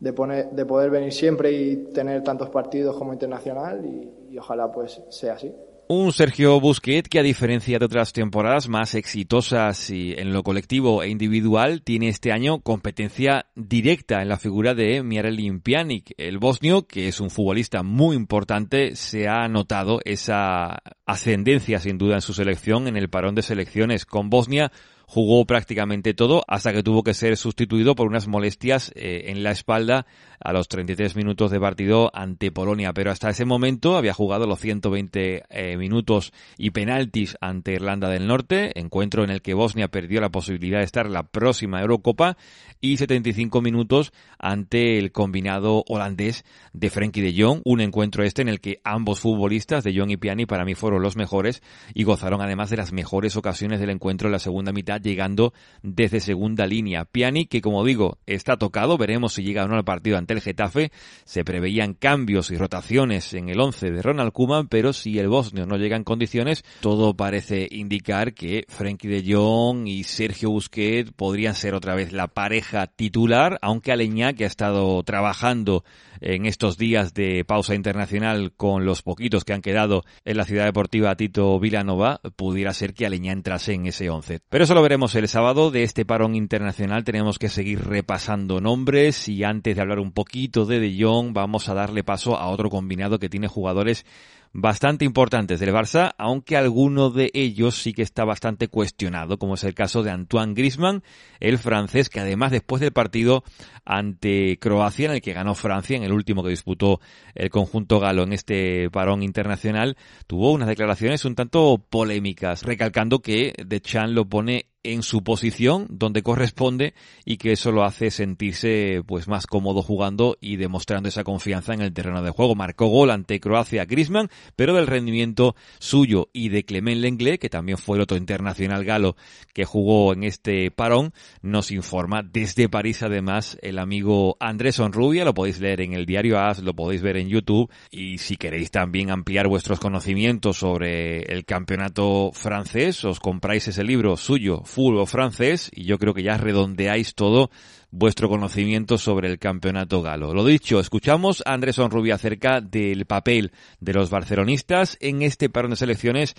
de, 0.00 0.12
poner, 0.12 0.50
de 0.50 0.64
poder 0.64 0.90
venir 0.90 1.12
siempre 1.12 1.52
y 1.52 1.76
tener 1.92 2.22
tantos 2.22 2.50
partidos 2.50 2.96
como 2.96 3.12
internacional 3.12 3.84
y, 3.84 4.38
ojalá 4.38 4.70
pues 4.70 5.02
sea 5.10 5.34
así. 5.34 5.52
Un 5.90 6.12
Sergio 6.12 6.60
Busquets 6.60 7.08
que 7.08 7.18
a 7.18 7.22
diferencia 7.22 7.78
de 7.78 7.84
otras 7.86 8.12
temporadas 8.12 8.68
más 8.68 8.94
exitosas 8.94 9.88
y 9.88 10.12
en 10.12 10.34
lo 10.34 10.42
colectivo 10.42 11.02
e 11.02 11.08
individual 11.08 11.82
tiene 11.82 12.08
este 12.08 12.30
año 12.30 12.60
competencia 12.60 13.46
directa 13.54 14.20
en 14.20 14.28
la 14.28 14.36
figura 14.36 14.74
de 14.74 15.02
Miralem 15.02 15.62
Pjanic, 15.62 16.12
el 16.18 16.38
bosnio 16.38 16.86
que 16.86 17.08
es 17.08 17.20
un 17.20 17.30
futbolista 17.30 17.82
muy 17.82 18.16
importante, 18.16 18.96
se 18.96 19.28
ha 19.28 19.48
notado 19.48 20.00
esa 20.04 20.82
ascendencia 21.06 21.78
sin 21.78 21.96
duda 21.96 22.16
en 22.16 22.20
su 22.20 22.34
selección 22.34 22.86
en 22.86 22.98
el 22.98 23.08
parón 23.08 23.34
de 23.34 23.40
selecciones 23.40 24.04
con 24.04 24.28
Bosnia 24.28 24.70
jugó 25.08 25.46
prácticamente 25.46 26.12
todo 26.12 26.44
hasta 26.46 26.72
que 26.72 26.82
tuvo 26.82 27.02
que 27.02 27.14
ser 27.14 27.38
sustituido 27.38 27.94
por 27.94 28.06
unas 28.06 28.28
molestias 28.28 28.92
eh, 28.94 29.24
en 29.28 29.42
la 29.42 29.52
espalda 29.52 30.06
a 30.38 30.52
los 30.52 30.68
33 30.68 31.16
minutos 31.16 31.50
de 31.50 31.58
partido 31.58 32.10
ante 32.12 32.52
Polonia, 32.52 32.92
pero 32.92 33.10
hasta 33.10 33.30
ese 33.30 33.46
momento 33.46 33.96
había 33.96 34.12
jugado 34.12 34.46
los 34.46 34.60
120 34.60 35.44
eh, 35.48 35.76
minutos 35.78 36.32
y 36.58 36.70
penaltis 36.70 37.36
ante 37.40 37.72
Irlanda 37.72 38.10
del 38.10 38.26
Norte, 38.26 38.78
encuentro 38.78 39.24
en 39.24 39.30
el 39.30 39.40
que 39.40 39.54
Bosnia 39.54 39.88
perdió 39.88 40.20
la 40.20 40.28
posibilidad 40.28 40.78
de 40.78 40.84
estar 40.84 41.06
en 41.06 41.14
la 41.14 41.24
próxima 41.24 41.80
Eurocopa 41.80 42.36
y 42.80 42.98
75 42.98 43.62
minutos 43.62 44.12
ante 44.38 44.98
el 44.98 45.10
combinado 45.10 45.84
holandés 45.88 46.44
de 46.72 46.90
Frenkie 46.90 47.22
de 47.22 47.42
Jong, 47.42 47.62
un 47.64 47.80
encuentro 47.80 48.24
este 48.24 48.42
en 48.42 48.48
el 48.48 48.60
que 48.60 48.80
ambos 48.84 49.20
futbolistas, 49.20 49.82
de 49.84 49.98
Jong 49.98 50.10
y 50.10 50.16
Piani, 50.18 50.44
para 50.46 50.66
mí 50.66 50.74
fueron 50.74 51.02
los 51.02 51.16
mejores 51.16 51.62
y 51.94 52.04
gozaron 52.04 52.42
además 52.42 52.70
de 52.70 52.76
las 52.76 52.92
mejores 52.92 53.36
ocasiones 53.36 53.80
del 53.80 53.90
encuentro 53.90 54.28
en 54.28 54.32
la 54.32 54.38
segunda 54.38 54.70
mitad, 54.72 54.97
llegando 55.00 55.52
desde 55.82 56.20
segunda 56.20 56.66
línea. 56.66 57.04
Piani, 57.04 57.46
que 57.46 57.60
como 57.60 57.84
digo, 57.84 58.18
está 58.26 58.56
tocado, 58.56 58.98
veremos 58.98 59.34
si 59.34 59.42
llega 59.42 59.64
o 59.64 59.68
no 59.68 59.76
al 59.76 59.84
partido 59.84 60.18
el 60.28 60.40
Getafe. 60.40 60.90
Se 61.24 61.44
preveían 61.44 61.94
cambios 61.94 62.50
y 62.50 62.56
rotaciones 62.56 63.34
en 63.34 63.48
el 63.48 63.60
11 63.60 63.90
de 63.90 64.02
Ronald 64.02 64.32
Koeman, 64.32 64.68
pero 64.68 64.92
si 64.92 65.18
el 65.18 65.28
bosnio 65.28 65.66
no 65.66 65.76
llega 65.76 65.96
en 65.96 66.04
condiciones, 66.04 66.64
todo 66.80 67.14
parece 67.14 67.66
indicar 67.70 68.34
que 68.34 68.64
Frenkie 68.68 69.08
de 69.08 69.34
Jong 69.34 69.86
y 69.88 70.04
Sergio 70.04 70.50
Busquets 70.50 71.12
podrían 71.12 71.54
ser 71.54 71.74
otra 71.74 71.94
vez 71.94 72.12
la 72.12 72.28
pareja 72.28 72.86
titular, 72.86 73.58
aunque 73.62 73.92
Aleñá, 73.92 74.32
que 74.32 74.44
ha 74.44 74.48
estado 74.48 75.02
trabajando 75.02 75.84
en 76.20 76.46
estos 76.46 76.76
días 76.78 77.14
de 77.14 77.44
pausa 77.44 77.74
internacional 77.74 78.52
con 78.56 78.84
los 78.84 79.02
poquitos 79.02 79.44
que 79.44 79.52
han 79.52 79.62
quedado 79.62 80.04
en 80.24 80.36
la 80.36 80.44
ciudad 80.44 80.64
deportiva 80.64 81.14
Tito 81.14 81.58
Vilanova, 81.60 82.20
pudiera 82.36 82.72
ser 82.74 82.94
que 82.94 83.06
Aleñá 83.06 83.32
entrase 83.32 83.74
en 83.74 83.86
ese 83.86 84.10
11. 84.10 84.40
Pero 84.48 84.64
eso 84.64 84.74
lo 84.74 84.82
el 84.90 85.28
sábado. 85.28 85.70
De 85.70 85.82
este 85.82 86.06
parón 86.06 86.34
internacional 86.34 87.04
tenemos 87.04 87.38
que 87.38 87.50
seguir 87.50 87.84
repasando 87.84 88.58
nombres 88.58 89.28
y 89.28 89.44
antes 89.44 89.76
de 89.76 89.82
hablar 89.82 89.98
un 89.98 90.12
poquito 90.12 90.64
de 90.64 90.80
De 90.80 90.96
Jong, 90.98 91.34
vamos 91.34 91.68
a 91.68 91.74
darle 91.74 92.04
paso 92.04 92.38
a 92.38 92.48
otro 92.48 92.70
combinado 92.70 93.18
que 93.18 93.28
tiene 93.28 93.48
jugadores 93.48 94.06
bastante 94.52 95.04
importantes 95.04 95.60
del 95.60 95.74
Barça, 95.74 96.14
aunque 96.16 96.56
alguno 96.56 97.10
de 97.10 97.30
ellos 97.34 97.76
sí 97.76 97.92
que 97.92 98.00
está 98.02 98.24
bastante 98.24 98.68
cuestionado, 98.68 99.38
como 99.38 99.54
es 99.54 99.64
el 99.64 99.74
caso 99.74 100.02
de 100.02 100.10
Antoine 100.10 100.54
Griezmann, 100.54 101.02
el 101.38 101.58
francés, 101.58 102.08
que 102.08 102.20
además 102.20 102.50
después 102.50 102.80
del 102.80 102.92
partido 102.92 103.44
ante 103.84 104.58
Croacia, 104.58 105.06
en 105.06 105.12
el 105.12 105.20
que 105.20 105.34
ganó 105.34 105.54
Francia, 105.54 105.96
en 105.96 106.02
el 106.02 106.12
último 106.12 106.42
que 106.42 106.50
disputó 106.50 107.00
el 107.34 107.50
conjunto 107.50 108.00
galo 108.00 108.22
en 108.22 108.32
este 108.32 108.90
parón 108.90 109.22
internacional, 109.22 109.96
tuvo 110.26 110.52
unas 110.52 110.68
declaraciones 110.68 111.24
un 111.24 111.34
tanto 111.34 111.84
polémicas, 111.90 112.62
recalcando 112.62 113.20
que 113.20 113.52
De 113.64 113.80
Chan 113.80 114.14
lo 114.14 114.26
pone 114.26 114.66
en 114.82 115.02
su 115.02 115.22
posición 115.22 115.86
donde 115.90 116.22
corresponde 116.22 116.94
y 117.24 117.36
que 117.36 117.52
eso 117.52 117.72
lo 117.72 117.84
hace 117.84 118.10
sentirse 118.10 119.02
pues 119.06 119.28
más 119.28 119.46
cómodo 119.46 119.82
jugando 119.82 120.36
y 120.40 120.56
demostrando 120.56 121.08
esa 121.08 121.24
confianza 121.24 121.74
en 121.74 121.80
el 121.80 121.92
terreno 121.92 122.22
de 122.22 122.30
juego. 122.30 122.54
Marcó 122.54 122.86
gol 122.86 123.10
ante 123.10 123.40
Croacia 123.40 123.84
Griezmann 123.84 124.30
pero 124.56 124.74
del 124.74 124.86
rendimiento 124.86 125.56
suyo 125.78 126.28
y 126.32 126.48
de 126.48 126.64
Clement 126.64 127.00
Lenglet, 127.00 127.40
que 127.40 127.50
también 127.50 127.78
fue 127.78 127.96
el 127.96 128.02
otro 128.02 128.16
internacional 128.16 128.84
galo 128.84 129.16
que 129.52 129.64
jugó 129.64 130.12
en 130.12 130.24
este 130.24 130.70
parón, 130.70 131.12
nos 131.42 131.70
informa 131.70 132.22
desde 132.22 132.68
París 132.68 133.02
además 133.02 133.58
el 133.62 133.78
amigo 133.78 134.36
Andrés 134.40 134.78
Onrubia, 134.78 135.24
lo 135.24 135.34
podéis 135.34 135.60
leer 135.60 135.80
en 135.80 135.92
el 135.92 136.06
diario 136.06 136.38
AS, 136.38 136.60
lo 136.60 136.74
podéis 136.74 137.02
ver 137.02 137.16
en 137.16 137.28
YouTube 137.28 137.70
y 137.90 138.18
si 138.18 138.36
queréis 138.36 138.70
también 138.70 139.10
ampliar 139.10 139.48
vuestros 139.48 139.80
conocimientos 139.80 140.58
sobre 140.58 141.22
el 141.22 141.44
campeonato 141.44 142.30
francés, 142.32 143.04
os 143.04 143.20
compráis 143.20 143.68
ese 143.68 143.84
libro 143.84 144.16
suyo, 144.16 144.62
Fútbol 144.68 145.06
francés, 145.06 145.70
y 145.74 145.84
yo 145.84 145.98
creo 145.98 146.14
que 146.14 146.22
ya 146.22 146.36
redondeáis 146.36 147.14
todo 147.14 147.50
vuestro 147.90 148.28
conocimiento 148.28 148.98
sobre 148.98 149.28
el 149.28 149.38
campeonato 149.38 150.02
galo. 150.02 150.34
Lo 150.34 150.44
dicho, 150.44 150.78
escuchamos 150.78 151.42
a 151.46 151.54
Andrés 151.54 151.78
Onrubia 151.78 152.14
acerca 152.14 152.60
del 152.60 153.06
papel 153.06 153.52
de 153.80 153.94
los 153.94 154.10
barcelonistas 154.10 154.98
en 155.00 155.22
este 155.22 155.48
parón 155.48 155.70
de 155.70 155.76
selecciones. 155.76 156.34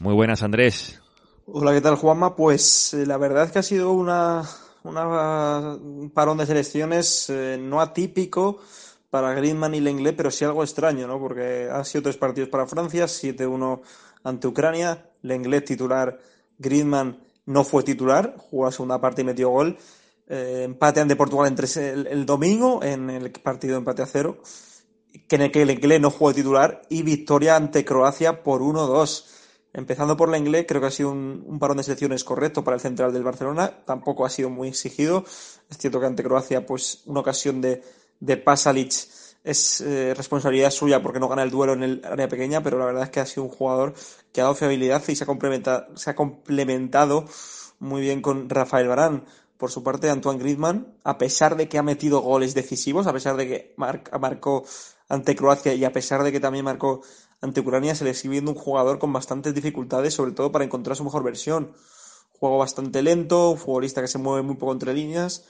Muy 0.00 0.12
buenas, 0.12 0.42
Andrés. 0.42 1.00
Hola, 1.46 1.72
¿qué 1.72 1.80
tal, 1.80 1.94
Juanma? 1.94 2.34
Pues 2.34 2.92
eh, 2.94 3.06
la 3.06 3.16
verdad 3.16 3.44
es 3.44 3.52
que 3.52 3.60
ha 3.60 3.62
sido 3.62 3.92
una, 3.92 4.42
una 4.82 5.76
un 5.76 6.10
parón 6.10 6.38
de 6.38 6.46
selecciones 6.46 7.30
eh, 7.30 7.58
no 7.60 7.80
atípico 7.80 8.58
para 9.08 9.32
Griezmann 9.34 9.74
y 9.74 9.80
Lenglet, 9.80 10.16
pero 10.16 10.30
sí 10.30 10.44
algo 10.44 10.62
extraño, 10.62 11.06
¿no? 11.06 11.18
Porque 11.18 11.68
han 11.72 11.84
sido 11.84 12.02
tres 12.02 12.16
partidos 12.16 12.50
para 12.50 12.66
Francia, 12.66 13.06
7-1 13.06 13.80
ante 14.24 14.48
Ucrania, 14.48 15.10
Lenglet 15.22 15.64
titular, 15.64 16.18
Griezmann 16.58 17.27
no 17.48 17.64
fue 17.64 17.82
titular, 17.82 18.34
jugó 18.50 18.66
la 18.66 18.72
segunda 18.72 19.00
parte 19.00 19.22
y 19.22 19.24
metió 19.24 19.48
gol. 19.48 19.78
Eh, 20.28 20.64
empate 20.64 21.00
ante 21.00 21.16
Portugal 21.16 21.54
el, 21.76 22.06
el, 22.06 22.26
domingo 22.26 22.84
en 22.84 23.08
el 23.08 23.32
partido 23.32 23.72
de 23.72 23.78
empate 23.78 24.02
a 24.02 24.06
cero, 24.06 24.42
que 25.26 25.36
en 25.36 25.42
el 25.42 25.50
que 25.50 25.64
Lenglet 25.64 26.00
no 26.00 26.10
jugó 26.10 26.34
titular, 26.34 26.82
y 26.90 27.02
victoria 27.02 27.56
ante 27.56 27.86
Croacia 27.86 28.42
por 28.42 28.60
1-2. 28.60 29.24
Empezando 29.72 30.14
por 30.14 30.28
Lenglet, 30.28 30.66
creo 30.68 30.82
que 30.82 30.88
ha 30.88 30.90
sido 30.90 31.10
un, 31.10 31.42
un, 31.46 31.58
parón 31.58 31.78
de 31.78 31.84
selecciones 31.84 32.22
correcto 32.22 32.62
para 32.62 32.74
el 32.74 32.82
central 32.82 33.14
del 33.14 33.22
Barcelona, 33.22 33.82
tampoco 33.86 34.26
ha 34.26 34.30
sido 34.30 34.50
muy 34.50 34.68
exigido. 34.68 35.24
Es 35.70 35.78
cierto 35.78 36.00
que 36.00 36.06
ante 36.06 36.22
Croacia, 36.22 36.66
pues 36.66 37.02
una 37.06 37.20
ocasión 37.20 37.62
de, 37.62 37.82
de 38.20 38.36
Pasalic 38.36 38.92
es 39.44 39.80
eh, 39.80 40.14
responsabilidad 40.14 40.70
suya 40.70 41.02
porque 41.02 41.20
no 41.20 41.28
gana 41.28 41.42
el 41.42 41.50
duelo 41.50 41.72
en 41.72 41.82
el 41.82 42.04
área 42.04 42.28
pequeña, 42.28 42.62
pero 42.62 42.78
la 42.78 42.86
verdad 42.86 43.04
es 43.04 43.10
que 43.10 43.20
ha 43.20 43.26
sido 43.26 43.44
un 43.44 43.50
jugador 43.50 43.94
que 44.32 44.40
ha 44.40 44.44
dado 44.44 44.54
fiabilidad 44.54 45.02
y 45.08 45.16
se 45.16 45.24
ha 45.24 45.26
complementado, 45.26 45.96
se 45.96 46.10
ha 46.10 46.16
complementado 46.16 47.24
muy 47.78 48.00
bien 48.02 48.22
con 48.22 48.48
Rafael 48.48 48.88
Barán. 48.88 49.24
Por 49.56 49.72
su 49.72 49.82
parte, 49.82 50.08
Antoine 50.08 50.38
Griezmann, 50.38 50.94
a 51.02 51.18
pesar 51.18 51.56
de 51.56 51.68
que 51.68 51.78
ha 51.78 51.82
metido 51.82 52.20
goles 52.20 52.54
decisivos, 52.54 53.08
a 53.08 53.12
pesar 53.12 53.36
de 53.36 53.48
que 53.48 53.74
marcó 53.76 54.64
ante 55.08 55.34
Croacia 55.34 55.74
y 55.74 55.84
a 55.84 55.92
pesar 55.92 56.22
de 56.22 56.30
que 56.30 56.38
también 56.38 56.64
marcó 56.64 57.02
ante 57.40 57.60
Ucrania, 57.60 57.96
se 57.96 58.04
le 58.04 58.14
sigue 58.14 58.32
viendo 58.32 58.52
un 58.52 58.56
jugador 58.56 59.00
con 59.00 59.12
bastantes 59.12 59.54
dificultades, 59.54 60.14
sobre 60.14 60.32
todo 60.32 60.52
para 60.52 60.64
encontrar 60.64 60.96
su 60.96 61.02
mejor 61.02 61.24
versión. 61.24 61.72
Juego 62.38 62.58
bastante 62.58 63.02
lento, 63.02 63.50
un 63.50 63.58
futbolista 63.58 64.00
que 64.00 64.08
se 64.08 64.18
mueve 64.18 64.42
muy 64.42 64.54
poco 64.54 64.72
entre 64.72 64.94
líneas. 64.94 65.44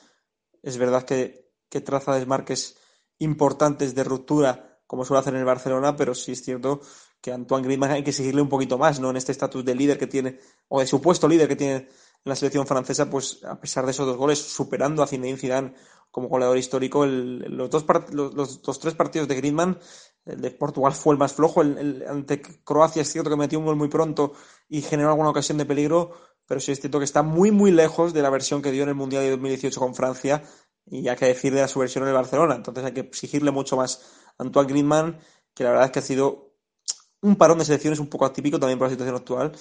Es 0.62 0.78
verdad 0.78 1.02
que 1.04 1.48
que 1.68 1.80
traza 1.80 2.14
desmarques 2.14 2.77
importantes 3.18 3.94
de 3.94 4.04
ruptura, 4.04 4.80
como 4.86 5.04
suele 5.04 5.20
hacer 5.20 5.34
en 5.34 5.40
el 5.40 5.46
Barcelona, 5.46 5.96
pero 5.96 6.14
sí 6.14 6.32
es 6.32 6.42
cierto 6.42 6.80
que 7.20 7.32
Antoine 7.32 7.64
Griezmann 7.64 7.90
hay 7.90 8.04
que 8.04 8.12
seguirle 8.12 8.42
un 8.42 8.48
poquito 8.48 8.78
más, 8.78 9.00
¿no? 9.00 9.10
En 9.10 9.16
este 9.16 9.32
estatus 9.32 9.64
de 9.64 9.74
líder 9.74 9.98
que 9.98 10.06
tiene, 10.06 10.38
o 10.68 10.80
de 10.80 10.86
supuesto 10.86 11.26
líder 11.26 11.48
que 11.48 11.56
tiene 11.56 11.74
en 11.74 11.88
la 12.24 12.36
selección 12.36 12.66
francesa, 12.66 13.10
pues 13.10 13.44
a 13.44 13.60
pesar 13.60 13.84
de 13.84 13.90
esos 13.90 14.06
dos 14.06 14.16
goles, 14.16 14.38
superando 14.38 15.02
a 15.02 15.06
Zinedine 15.06 15.38
Zidane 15.38 15.74
como 16.10 16.28
goleador 16.28 16.56
histórico, 16.56 17.04
el, 17.04 17.38
los, 17.56 17.70
dos 17.70 17.84
los, 18.12 18.34
los, 18.34 18.78
tres 18.78 18.94
partidos 18.94 19.28
de 19.28 19.34
Griezmann, 19.34 19.78
el 20.24 20.40
de 20.40 20.50
Portugal 20.50 20.92
fue 20.92 21.14
el 21.14 21.18
más 21.18 21.34
flojo, 21.34 21.62
el, 21.62 22.04
ante 22.08 22.40
Croacia 22.64 23.02
es 23.02 23.12
cierto 23.12 23.30
que 23.30 23.36
metió 23.36 23.58
un 23.58 23.66
gol 23.66 23.76
muy 23.76 23.88
pronto 23.88 24.32
y 24.68 24.82
generó 24.82 25.10
alguna 25.10 25.30
ocasión 25.30 25.58
de 25.58 25.66
peligro, 25.66 26.12
pero 26.46 26.60
sí 26.60 26.72
es 26.72 26.80
cierto 26.80 26.98
que 26.98 27.04
está 27.04 27.22
muy 27.22 27.50
muy 27.50 27.70
lejos 27.70 28.14
de 28.14 28.22
la 28.22 28.30
versión 28.30 28.62
que 28.62 28.70
dio 28.70 28.82
en 28.84 28.88
el 28.90 28.94
Mundial 28.94 29.22
de 29.22 29.30
2018 29.30 29.78
con 29.78 29.94
Francia, 29.94 30.42
y 30.90 31.08
hay 31.08 31.16
que 31.16 31.26
decir 31.26 31.54
de 31.54 31.66
su 31.68 31.78
versión 31.78 32.04
en 32.04 32.08
el 32.08 32.14
Barcelona. 32.14 32.54
Entonces 32.54 32.84
hay 32.84 32.92
que 32.92 33.00
exigirle 33.00 33.50
mucho 33.50 33.76
más 33.76 34.02
a 34.38 34.42
Antoine 34.42 34.68
Griezmann, 34.68 35.18
que 35.54 35.64
la 35.64 35.70
verdad 35.70 35.86
es 35.86 35.92
que 35.92 35.98
ha 35.98 36.02
sido 36.02 36.52
un 37.20 37.36
parón 37.36 37.58
de 37.58 37.64
selecciones 37.64 37.98
un 37.98 38.08
poco 38.08 38.24
atípico 38.26 38.58
también 38.58 38.78
por 38.78 38.86
la 38.86 38.92
situación 38.92 39.16
actual, 39.16 39.52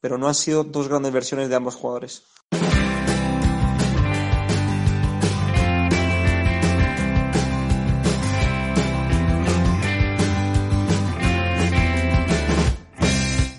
pero 0.00 0.18
no 0.18 0.28
han 0.28 0.34
sido 0.34 0.64
dos 0.64 0.88
grandes 0.88 1.12
versiones 1.12 1.48
de 1.48 1.54
ambos 1.54 1.74
jugadores. 1.74 2.24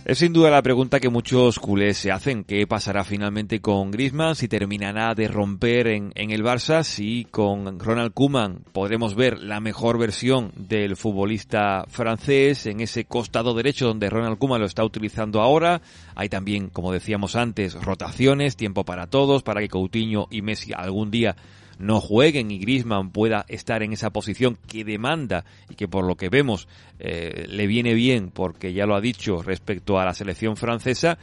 Es 0.08 0.20
sin 0.20 0.32
duda 0.32 0.50
la 0.50 0.62
pregunta 0.62 1.02
que 1.02 1.10
muchos 1.10 1.60
culés 1.60 1.98
se 1.98 2.14
hacen. 2.14 2.46
¿Qué 2.46 2.66
pasará 2.66 3.04
finalmente 3.04 3.60
con 3.60 3.92
Griezmann? 3.92 4.38
Si 4.38 4.48
terminará 4.48 5.14
de 5.14 5.28
romper 5.28 5.88
en, 5.88 6.14
en 6.16 6.32
el 6.32 6.46
Barça, 6.46 6.84
si 6.84 7.26
con 7.30 7.78
Ronald 7.78 8.14
Koeman 8.14 8.64
podremos 8.72 9.16
ver 9.16 9.38
la 9.38 9.60
mejor 9.60 10.00
versión 10.00 10.54
del 10.56 10.96
futbolista 10.96 11.84
francés 11.90 12.68
en 12.68 12.80
ese 12.80 13.04
costado 13.04 13.54
derecho 13.54 13.86
donde 13.86 14.10
Ronald 14.10 14.38
Koeman 14.38 14.62
lo 14.62 14.66
está 14.66 14.86
utilizando 14.86 15.42
ahora. 15.42 15.82
Hay 16.16 16.30
también, 16.30 16.70
como 16.70 16.94
decíamos 16.94 17.36
antes, 17.36 17.74
rotaciones, 17.74 18.56
tiempo 18.56 18.86
para 18.86 19.08
todos, 19.08 19.44
para 19.44 19.60
que 19.60 19.68
Coutinho 19.68 20.28
y 20.32 20.42
Messi 20.42 20.72
algún 20.74 21.12
día 21.12 21.36
no 21.80 22.02
jueguen 22.02 22.52
y 22.52 22.60
Griezmann 22.60 23.12
pueda 23.12 23.46
estar 23.48 23.84
en 23.84 23.94
esa 23.94 24.10
posición 24.10 24.58
que 24.68 24.84
demanda 24.84 25.46
y 25.70 25.76
que 25.76 25.88
por 25.88 26.06
lo 26.06 26.16
que 26.16 26.30
vemos 26.30 26.68
eh, 27.00 27.46
le 27.48 27.68
viene 27.68 27.94
bien 27.94 28.32
porque 28.32 28.74
ya 28.74 28.86
lo 28.86 28.96
ha 28.96 29.02
dicho 29.02 29.42
respecto 29.42 30.00
a 30.00 30.06
la 30.06 30.14
selección 30.14 30.58
francesa 30.58 31.18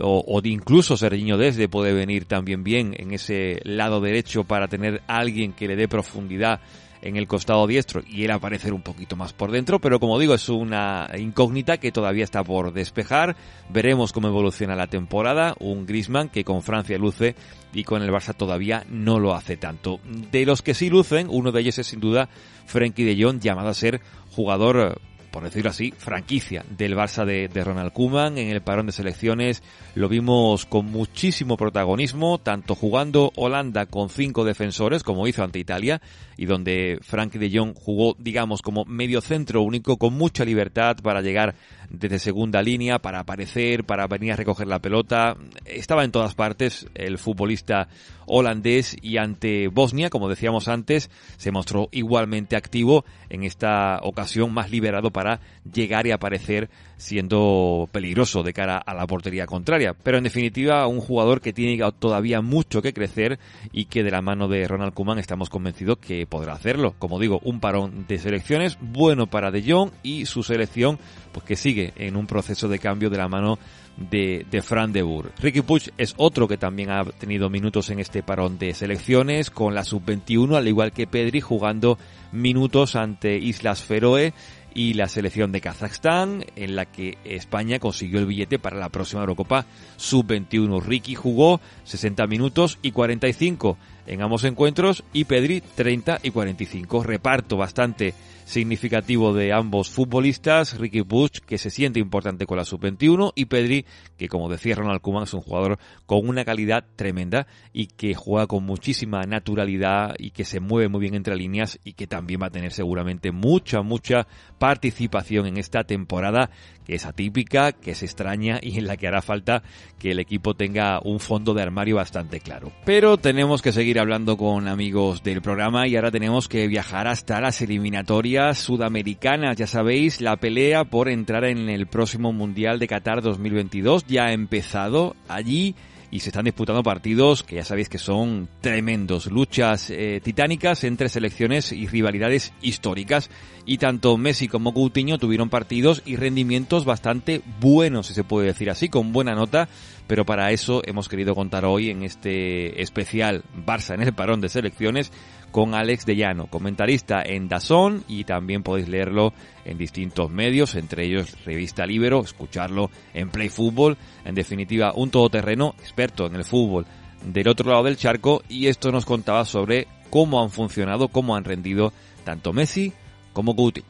o, 0.00 0.40
de 0.40 0.48
incluso 0.48 0.96
Serginho 0.96 1.36
Desde 1.36 1.68
puede 1.68 1.92
venir 1.92 2.24
también 2.24 2.64
bien 2.64 2.94
en 2.96 3.12
ese 3.12 3.60
lado 3.64 4.00
derecho 4.00 4.44
para 4.44 4.68
tener 4.68 5.02
alguien 5.06 5.52
que 5.52 5.68
le 5.68 5.76
dé 5.76 5.86
profundidad 5.86 6.60
en 7.02 7.16
el 7.16 7.26
costado 7.26 7.66
diestro 7.66 8.02
y 8.06 8.24
él 8.24 8.30
aparecer 8.30 8.72
un 8.72 8.82
poquito 8.82 9.16
más 9.16 9.32
por 9.32 9.50
dentro, 9.50 9.80
pero 9.80 10.00
como 10.00 10.18
digo, 10.18 10.34
es 10.34 10.48
una 10.48 11.10
incógnita 11.18 11.78
que 11.78 11.92
todavía 11.92 12.24
está 12.24 12.42
por 12.42 12.72
despejar. 12.72 13.36
Veremos 13.68 14.12
cómo 14.12 14.28
evoluciona 14.28 14.76
la 14.76 14.86
temporada. 14.86 15.54
Un 15.58 15.84
Grisman 15.84 16.28
que 16.28 16.44
con 16.44 16.62
Francia 16.62 16.96
luce 16.96 17.34
y 17.74 17.84
con 17.84 18.02
el 18.02 18.10
Barça 18.10 18.34
todavía 18.34 18.84
no 18.88 19.18
lo 19.18 19.34
hace 19.34 19.56
tanto. 19.56 20.00
De 20.30 20.46
los 20.46 20.62
que 20.62 20.74
sí 20.74 20.88
lucen, 20.88 21.26
uno 21.30 21.52
de 21.52 21.60
ellos 21.60 21.78
es 21.78 21.88
sin 21.88 22.00
duda 22.00 22.28
Frenkie 22.66 23.04
de 23.04 23.22
Jong, 23.22 23.40
llamado 23.40 23.68
a 23.68 23.74
ser 23.74 24.00
jugador 24.30 25.00
por 25.32 25.42
decirlo 25.42 25.70
así, 25.70 25.92
franquicia 25.96 26.62
del 26.68 26.94
Barça 26.94 27.24
de, 27.24 27.48
de, 27.48 27.64
Ronald 27.64 27.92
Koeman 27.92 28.36
en 28.36 28.50
el 28.50 28.60
parón 28.60 28.86
de 28.86 28.92
selecciones. 28.92 29.62
Lo 29.94 30.08
vimos 30.08 30.64
con 30.64 30.86
muchísimo 30.86 31.58
protagonismo, 31.58 32.38
tanto 32.38 32.74
jugando 32.74 33.30
Holanda 33.36 33.84
con 33.84 34.08
cinco 34.08 34.42
defensores, 34.42 35.02
como 35.02 35.26
hizo 35.26 35.44
ante 35.44 35.58
Italia, 35.58 36.00
y 36.38 36.46
donde 36.46 36.98
Frankie 37.02 37.38
de 37.38 37.50
Jong 37.54 37.74
jugó, 37.74 38.16
digamos, 38.18 38.62
como 38.62 38.86
medio 38.86 39.20
centro 39.20 39.60
único, 39.60 39.98
con 39.98 40.14
mucha 40.14 40.46
libertad 40.46 40.96
para 41.02 41.20
llegar 41.20 41.56
desde 41.90 42.18
segunda 42.18 42.62
línea, 42.62 43.00
para 43.00 43.20
aparecer, 43.20 43.84
para 43.84 44.06
venir 44.06 44.32
a 44.32 44.36
recoger 44.36 44.66
la 44.66 44.78
pelota. 44.78 45.36
Estaba 45.66 46.04
en 46.04 46.10
todas 46.10 46.34
partes 46.34 46.86
el 46.94 47.18
futbolista 47.18 47.88
holandés 48.26 48.96
y 49.02 49.18
ante 49.18 49.68
Bosnia, 49.68 50.08
como 50.08 50.30
decíamos 50.30 50.68
antes, 50.68 51.10
se 51.36 51.52
mostró 51.52 51.90
igualmente 51.92 52.56
activo 52.56 53.04
en 53.28 53.44
esta 53.44 53.98
ocasión 54.02 54.54
más 54.54 54.70
liberado 54.70 55.10
para 55.10 55.40
llegar 55.70 56.06
y 56.06 56.12
aparecer 56.12 56.70
siendo 57.02 57.88
peligroso 57.90 58.42
de 58.42 58.52
cara 58.52 58.78
a 58.78 58.94
la 58.94 59.06
portería 59.06 59.46
contraria. 59.46 59.92
Pero 59.92 60.18
en 60.18 60.24
definitiva, 60.24 60.86
un 60.86 61.00
jugador 61.00 61.40
que 61.40 61.52
tiene 61.52 61.82
todavía 61.98 62.40
mucho 62.40 62.80
que 62.80 62.92
crecer 62.92 63.40
y 63.72 63.86
que 63.86 64.04
de 64.04 64.12
la 64.12 64.22
mano 64.22 64.46
de 64.46 64.66
Ronald 64.68 64.94
Koeman 64.94 65.18
estamos 65.18 65.50
convencidos 65.50 65.98
que 65.98 66.26
podrá 66.26 66.52
hacerlo. 66.52 66.94
Como 66.98 67.18
digo, 67.18 67.40
un 67.42 67.58
parón 67.58 68.06
de 68.06 68.18
selecciones 68.18 68.78
bueno 68.80 69.26
para 69.26 69.50
De 69.50 69.62
Jong 69.62 69.90
y 70.04 70.26
su 70.26 70.44
selección 70.44 70.98
pues 71.32 71.44
que 71.44 71.56
sigue 71.56 71.92
en 71.96 72.14
un 72.16 72.26
proceso 72.26 72.68
de 72.68 72.78
cambio 72.78 73.10
de 73.10 73.18
la 73.18 73.26
mano 73.26 73.58
de, 73.96 74.46
de 74.50 74.62
Fran 74.62 74.92
de 74.92 75.02
Boer. 75.02 75.32
Ricky 75.40 75.62
Puig 75.62 75.92
es 75.98 76.14
otro 76.16 76.46
que 76.46 76.56
también 76.56 76.90
ha 76.90 77.04
tenido 77.04 77.50
minutos 77.50 77.90
en 77.90 77.98
este 77.98 78.22
parón 78.22 78.58
de 78.58 78.74
selecciones 78.74 79.50
con 79.50 79.74
la 79.74 79.84
sub-21, 79.84 80.56
al 80.56 80.68
igual 80.68 80.92
que 80.92 81.06
Pedri, 81.06 81.40
jugando 81.40 81.98
minutos 82.32 82.96
ante 82.96 83.36
Islas 83.36 83.82
Feroe 83.82 84.32
y 84.74 84.94
la 84.94 85.08
selección 85.08 85.52
de 85.52 85.60
Kazajstán, 85.60 86.44
en 86.56 86.76
la 86.76 86.86
que 86.86 87.18
España 87.24 87.78
consiguió 87.78 88.18
el 88.18 88.26
billete 88.26 88.58
para 88.58 88.78
la 88.78 88.88
próxima 88.88 89.22
Eurocopa 89.22 89.66
Sub-21. 89.96 90.82
Ricky 90.82 91.14
jugó 91.14 91.60
60 91.84 92.26
minutos 92.26 92.78
y 92.82 92.92
45 92.92 93.76
en 94.06 94.22
ambos 94.22 94.44
encuentros 94.44 95.04
y 95.12 95.24
Pedri 95.24 95.60
30 95.60 96.20
y 96.22 96.30
45. 96.30 97.02
Reparto 97.02 97.56
bastante 97.56 98.14
significativo 98.44 99.32
de 99.32 99.52
ambos 99.52 99.88
futbolistas, 99.90 100.78
Ricky 100.78 101.00
Bush, 101.00 101.38
que 101.46 101.58
se 101.58 101.70
siente 101.70 102.00
importante 102.00 102.46
con 102.46 102.58
la 102.58 102.64
sub-21, 102.64 103.32
y 103.34 103.46
Pedri, 103.46 103.86
que 104.16 104.28
como 104.28 104.48
decía 104.48 104.74
Ronald 104.74 105.00
Koeman, 105.00 105.24
es 105.24 105.34
un 105.34 105.40
jugador 105.40 105.78
con 106.06 106.28
una 106.28 106.44
calidad 106.44 106.84
tremenda 106.96 107.46
y 107.72 107.86
que 107.86 108.14
juega 108.14 108.46
con 108.46 108.64
muchísima 108.64 109.22
naturalidad 109.22 110.14
y 110.18 110.30
que 110.30 110.44
se 110.44 110.60
mueve 110.60 110.88
muy 110.88 111.00
bien 111.00 111.14
entre 111.14 111.36
líneas 111.36 111.78
y 111.84 111.94
que 111.94 112.06
también 112.06 112.40
va 112.42 112.46
a 112.46 112.50
tener 112.50 112.72
seguramente 112.72 113.32
mucha, 113.32 113.82
mucha 113.82 114.26
participación 114.58 115.46
en 115.46 115.56
esta 115.56 115.84
temporada 115.84 116.50
que 116.84 116.94
es 116.94 117.06
atípica, 117.06 117.72
que 117.72 117.92
es 117.92 118.02
extraña 118.02 118.58
y 118.62 118.78
en 118.78 118.86
la 118.86 118.96
que 118.96 119.08
hará 119.08 119.22
falta 119.22 119.62
que 119.98 120.10
el 120.10 120.18
equipo 120.18 120.54
tenga 120.54 121.00
un 121.02 121.20
fondo 121.20 121.54
de 121.54 121.62
armario 121.62 121.96
bastante 121.96 122.40
claro. 122.40 122.72
Pero 122.84 123.16
tenemos 123.16 123.62
que 123.62 123.72
seguir 123.72 123.98
hablando 123.98 124.36
con 124.36 124.68
amigos 124.68 125.22
del 125.22 125.42
programa 125.42 125.86
y 125.86 125.96
ahora 125.96 126.10
tenemos 126.10 126.48
que 126.48 126.66
viajar 126.66 127.08
hasta 127.08 127.40
las 127.40 127.62
eliminatorias 127.62 128.58
sudamericanas. 128.58 129.56
Ya 129.56 129.66
sabéis, 129.66 130.20
la 130.20 130.36
pelea 130.36 130.84
por 130.84 131.08
entrar 131.08 131.44
en 131.44 131.68
el 131.68 131.86
próximo 131.86 132.32
Mundial 132.32 132.78
de 132.78 132.88
Qatar 132.88 133.22
2022 133.22 134.06
ya 134.06 134.26
ha 134.26 134.32
empezado 134.32 135.16
allí 135.28 135.74
y 136.12 136.20
se 136.20 136.28
están 136.28 136.44
disputando 136.44 136.82
partidos 136.82 137.42
que 137.42 137.56
ya 137.56 137.64
sabéis 137.64 137.88
que 137.88 137.96
son 137.96 138.46
tremendos, 138.60 139.26
luchas 139.26 139.88
eh, 139.88 140.20
titánicas 140.22 140.84
entre 140.84 141.08
selecciones 141.08 141.72
y 141.72 141.86
rivalidades 141.86 142.52
históricas. 142.60 143.30
Y 143.64 143.78
tanto 143.78 144.18
Messi 144.18 144.46
como 144.46 144.74
Coutinho 144.74 145.18
tuvieron 145.18 145.48
partidos 145.48 146.02
y 146.04 146.16
rendimientos 146.16 146.84
bastante 146.84 147.40
buenos, 147.60 148.08
si 148.08 148.14
se 148.14 148.24
puede 148.24 148.48
decir 148.48 148.68
así, 148.68 148.90
con 148.90 149.12
buena 149.12 149.34
nota, 149.34 149.70
pero 150.06 150.26
para 150.26 150.50
eso 150.50 150.82
hemos 150.84 151.08
querido 151.08 151.34
contar 151.34 151.64
hoy 151.64 151.88
en 151.88 152.02
este 152.02 152.82
especial 152.82 153.42
Barça 153.66 153.94
en 153.94 154.02
el 154.02 154.12
parón 154.12 154.42
de 154.42 154.50
selecciones 154.50 155.10
con 155.52 155.74
Alex 155.74 156.06
de 156.06 156.16
Llano, 156.16 156.46
comentarista 156.48 157.22
en 157.22 157.46
Dazón 157.46 158.02
y 158.08 158.24
también 158.24 158.62
podéis 158.62 158.88
leerlo 158.88 159.32
en 159.64 159.78
distintos 159.78 160.30
medios, 160.30 160.74
entre 160.74 161.04
ellos 161.04 161.36
Revista 161.44 161.86
Libero, 161.86 162.20
escucharlo 162.22 162.90
en 163.14 163.30
Play 163.30 163.50
Fútbol, 163.50 163.98
en 164.24 164.34
definitiva 164.34 164.92
un 164.96 165.10
todoterreno 165.10 165.74
experto 165.78 166.26
en 166.26 166.34
el 166.36 166.44
fútbol 166.44 166.86
del 167.24 167.48
otro 167.48 167.70
lado 167.70 167.84
del 167.84 167.96
charco 167.96 168.42
y 168.48 168.66
esto 168.66 168.90
nos 168.90 169.04
contaba 169.04 169.44
sobre 169.44 169.86
cómo 170.10 170.42
han 170.42 170.50
funcionado, 170.50 171.08
cómo 171.08 171.36
han 171.36 171.44
rendido 171.44 171.92
tanto 172.24 172.52
Messi 172.52 172.92
como 173.32 173.54
Coutinho. 173.54 173.86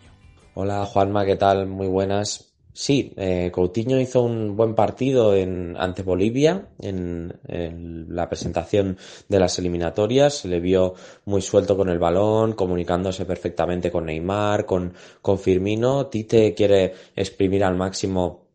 Hola 0.55 0.85
Juanma, 0.85 1.25
¿qué 1.25 1.37
tal? 1.37 1.67
Muy 1.67 1.87
buenas. 1.87 2.52
Sí, 2.75 3.13
eh, 3.17 3.51
Coutinho 3.53 4.01
hizo 4.01 4.23
un 4.23 4.57
buen 4.57 4.75
partido 4.75 5.35
en, 5.37 5.77
ante 5.77 6.03
Bolivia 6.03 6.69
en, 6.81 7.33
la 8.09 8.29
presentación 8.31 8.97
de 9.29 9.39
las 9.39 9.59
eliminatorias. 9.59 10.39
Se 10.39 10.49
le 10.49 10.59
vio 10.59 10.95
muy 11.27 11.43
suelto 11.43 11.77
con 11.77 11.91
el 11.91 11.99
balón, 11.99 12.55
comunicándose 12.55 13.27
perfectamente 13.27 13.91
con 13.91 14.07
Neymar, 14.07 14.65
con, 14.65 14.95
con 15.21 15.39
Firmino. 15.39 16.07
Tite 16.07 16.55
quiere 16.55 16.95
exprimir 17.15 17.63
al 17.63 17.77
máximo 17.77 18.47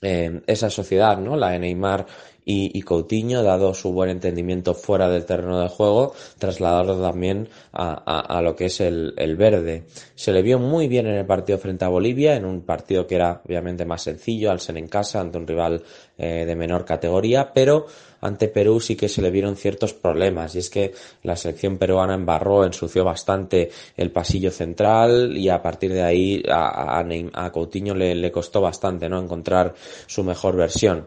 eh, 0.00 0.42
esa 0.46 0.70
sociedad, 0.70 1.18
¿no? 1.18 1.36
La 1.36 1.50
de 1.50 1.58
Neymar 1.58 2.06
y, 2.44 2.82
Coutinho, 2.82 3.42
dado 3.42 3.72
su 3.72 3.92
buen 3.92 4.10
entendimiento 4.10 4.74
fuera 4.74 5.08
del 5.08 5.24
terreno 5.24 5.60
de 5.60 5.68
juego, 5.68 6.12
trasladarlo 6.38 7.00
también 7.00 7.48
a, 7.72 8.02
a, 8.04 8.38
a 8.38 8.42
lo 8.42 8.56
que 8.56 8.66
es 8.66 8.80
el, 8.80 9.14
el, 9.16 9.36
verde. 9.36 9.84
Se 10.16 10.32
le 10.32 10.42
vio 10.42 10.58
muy 10.58 10.88
bien 10.88 11.06
en 11.06 11.14
el 11.14 11.26
partido 11.26 11.58
frente 11.58 11.84
a 11.84 11.88
Bolivia, 11.88 12.34
en 12.34 12.44
un 12.44 12.62
partido 12.62 13.06
que 13.06 13.14
era 13.14 13.42
obviamente 13.46 13.84
más 13.84 14.02
sencillo 14.02 14.50
al 14.50 14.60
ser 14.60 14.76
en 14.76 14.88
casa 14.88 15.20
ante 15.20 15.38
un 15.38 15.46
rival 15.46 15.82
eh, 16.18 16.44
de 16.44 16.56
menor 16.56 16.84
categoría, 16.84 17.52
pero 17.52 17.86
ante 18.20 18.48
Perú 18.48 18.80
sí 18.80 18.96
que 18.96 19.08
se 19.08 19.22
le 19.22 19.30
vieron 19.30 19.56
ciertos 19.56 19.92
problemas 19.92 20.54
y 20.54 20.58
es 20.58 20.70
que 20.70 20.92
la 21.22 21.36
selección 21.36 21.78
peruana 21.78 22.14
embarró, 22.14 22.64
ensució 22.64 23.04
bastante 23.04 23.70
el 23.96 24.10
pasillo 24.10 24.50
central 24.50 25.36
y 25.36 25.48
a 25.48 25.62
partir 25.62 25.92
de 25.92 26.02
ahí 26.02 26.42
a, 26.48 27.00
a, 27.00 27.04
a 27.34 27.52
Coutinho 27.52 27.94
le, 27.94 28.14
le 28.14 28.32
costó 28.32 28.60
bastante 28.60 29.08
no 29.08 29.20
encontrar 29.20 29.74
su 30.06 30.24
mejor 30.24 30.56
versión. 30.56 31.06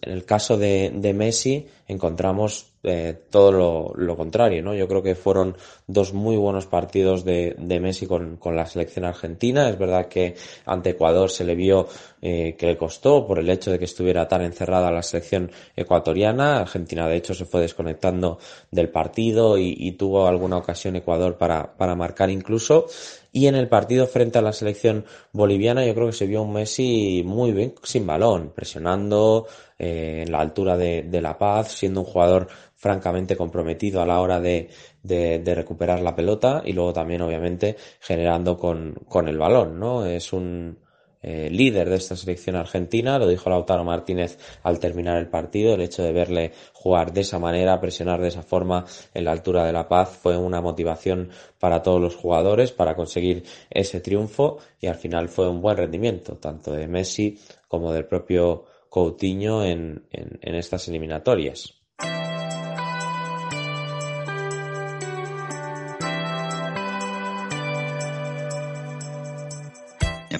En 0.00 0.12
el 0.12 0.24
caso 0.24 0.56
de, 0.56 0.90
de 0.94 1.12
Messi 1.12 1.66
encontramos 1.86 2.72
eh, 2.84 3.16
todo 3.30 3.52
lo, 3.52 3.92
lo, 3.94 4.16
contrario, 4.16 4.60
¿no? 4.60 4.74
Yo 4.74 4.88
creo 4.88 5.02
que 5.02 5.14
fueron 5.14 5.56
dos 5.86 6.12
muy 6.12 6.36
buenos 6.36 6.66
partidos 6.66 7.24
de, 7.24 7.54
de 7.56 7.78
Messi 7.78 8.06
con, 8.06 8.36
con, 8.38 8.56
la 8.56 8.66
selección 8.66 9.04
argentina. 9.04 9.68
Es 9.68 9.78
verdad 9.78 10.06
que 10.06 10.34
ante 10.64 10.90
Ecuador 10.90 11.30
se 11.30 11.44
le 11.44 11.54
vio 11.54 11.86
eh, 12.20 12.56
que 12.58 12.66
le 12.66 12.76
costó 12.76 13.24
por 13.24 13.38
el 13.38 13.48
hecho 13.50 13.70
de 13.70 13.78
que 13.78 13.84
estuviera 13.84 14.26
tan 14.26 14.42
encerrada 14.42 14.90
la 14.90 15.02
selección 15.02 15.52
ecuatoriana. 15.76 16.60
Argentina, 16.60 17.06
de 17.06 17.16
hecho, 17.16 17.34
se 17.34 17.44
fue 17.44 17.60
desconectando 17.60 18.38
del 18.72 18.88
partido 18.88 19.56
y, 19.58 19.76
y 19.78 19.92
tuvo 19.92 20.26
alguna 20.26 20.56
ocasión 20.56 20.96
Ecuador 20.96 21.36
para, 21.36 21.76
para 21.76 21.94
marcar 21.94 22.30
incluso. 22.30 22.86
Y 23.34 23.46
en 23.46 23.54
el 23.54 23.68
partido 23.68 24.06
frente 24.06 24.38
a 24.38 24.42
la 24.42 24.52
selección 24.52 25.06
boliviana 25.32 25.86
yo 25.86 25.94
creo 25.94 26.08
que 26.08 26.12
se 26.12 26.26
vio 26.26 26.42
un 26.42 26.52
Messi 26.52 27.22
muy 27.24 27.52
bien 27.52 27.74
sin 27.82 28.06
balón, 28.06 28.52
presionando 28.54 29.46
eh, 29.78 30.24
en 30.26 30.32
la 30.32 30.40
altura 30.40 30.76
de, 30.76 31.02
de, 31.04 31.22
La 31.22 31.38
Paz, 31.38 31.72
siendo 31.72 32.00
un 32.00 32.06
jugador 32.06 32.48
francamente 32.76 33.34
comprometido 33.34 34.02
a 34.02 34.06
la 34.06 34.20
hora 34.20 34.38
de, 34.38 34.68
de, 35.02 35.38
de, 35.38 35.54
recuperar 35.54 36.00
la 36.00 36.14
pelota 36.14 36.62
y 36.64 36.74
luego 36.74 36.92
también 36.92 37.22
obviamente 37.22 37.76
generando 38.00 38.58
con, 38.58 38.94
con 39.08 39.26
el 39.28 39.38
balón, 39.38 39.80
¿no? 39.80 40.04
Es 40.04 40.32
un 40.34 40.78
eh, 41.22 41.48
líder 41.50 41.88
de 41.88 41.96
esta 41.96 42.16
selección 42.16 42.56
argentina, 42.56 43.18
lo 43.18 43.28
dijo 43.28 43.48
Lautaro 43.48 43.84
Martínez 43.84 44.38
al 44.62 44.78
terminar 44.78 45.18
el 45.18 45.28
partido, 45.28 45.74
el 45.74 45.82
hecho 45.82 46.02
de 46.02 46.12
verle 46.12 46.52
jugar 46.72 47.12
de 47.12 47.20
esa 47.20 47.38
manera, 47.38 47.80
presionar 47.80 48.20
de 48.20 48.28
esa 48.28 48.42
forma 48.42 48.84
en 49.14 49.24
la 49.24 49.32
altura 49.32 49.64
de 49.64 49.72
la 49.72 49.88
paz 49.88 50.18
fue 50.20 50.36
una 50.36 50.60
motivación 50.60 51.30
para 51.58 51.82
todos 51.82 52.00
los 52.00 52.16
jugadores 52.16 52.72
para 52.72 52.96
conseguir 52.96 53.44
ese 53.70 54.00
triunfo 54.00 54.58
y 54.80 54.86
al 54.86 54.96
final 54.96 55.28
fue 55.28 55.48
un 55.48 55.60
buen 55.60 55.76
rendimiento, 55.76 56.36
tanto 56.36 56.72
de 56.72 56.88
Messi 56.88 57.38
como 57.68 57.92
del 57.92 58.06
propio 58.06 58.64
Coutinho 58.88 59.64
en, 59.64 60.06
en, 60.10 60.38
en 60.42 60.54
estas 60.54 60.88
eliminatorias. 60.88 61.81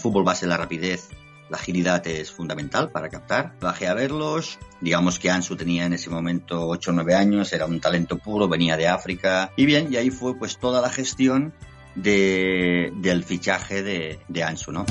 Fútbol 0.03 0.25
base 0.25 0.47
la 0.47 0.57
rapidez, 0.57 1.09
la 1.49 1.57
agilidad 1.57 2.07
es 2.07 2.31
fundamental 2.31 2.91
para 2.91 3.09
captar. 3.09 3.55
Bajé 3.61 3.87
a 3.87 3.95
verlos, 3.95 4.59
digamos 4.81 5.19
que 5.19 5.31
Ansu 5.31 5.57
tenía 5.57 5.87
en 5.87 5.93
ese 5.93 6.11
momento 6.11 6.67
8 6.67 6.91
o 6.91 6.95
9 6.95 7.15
años, 7.15 7.53
era 7.53 7.67
un 7.67 7.81
talento 7.81 8.19
puro, 8.19 8.49
venía 8.49 8.77
de 8.77 8.89
África. 8.89 9.53
Y 9.57 9.67
bien, 9.67 9.93
y 9.93 9.97
ahí 9.97 10.11
fue 10.11 10.37
pues 10.39 10.59
toda 10.59 10.81
la 10.81 10.91
gestión 10.91 11.55
de, 11.95 12.93
del 12.97 13.23
fichaje 13.23 13.83
de 13.83 14.43
Ansu, 14.43 14.73
¿no? 14.73 14.85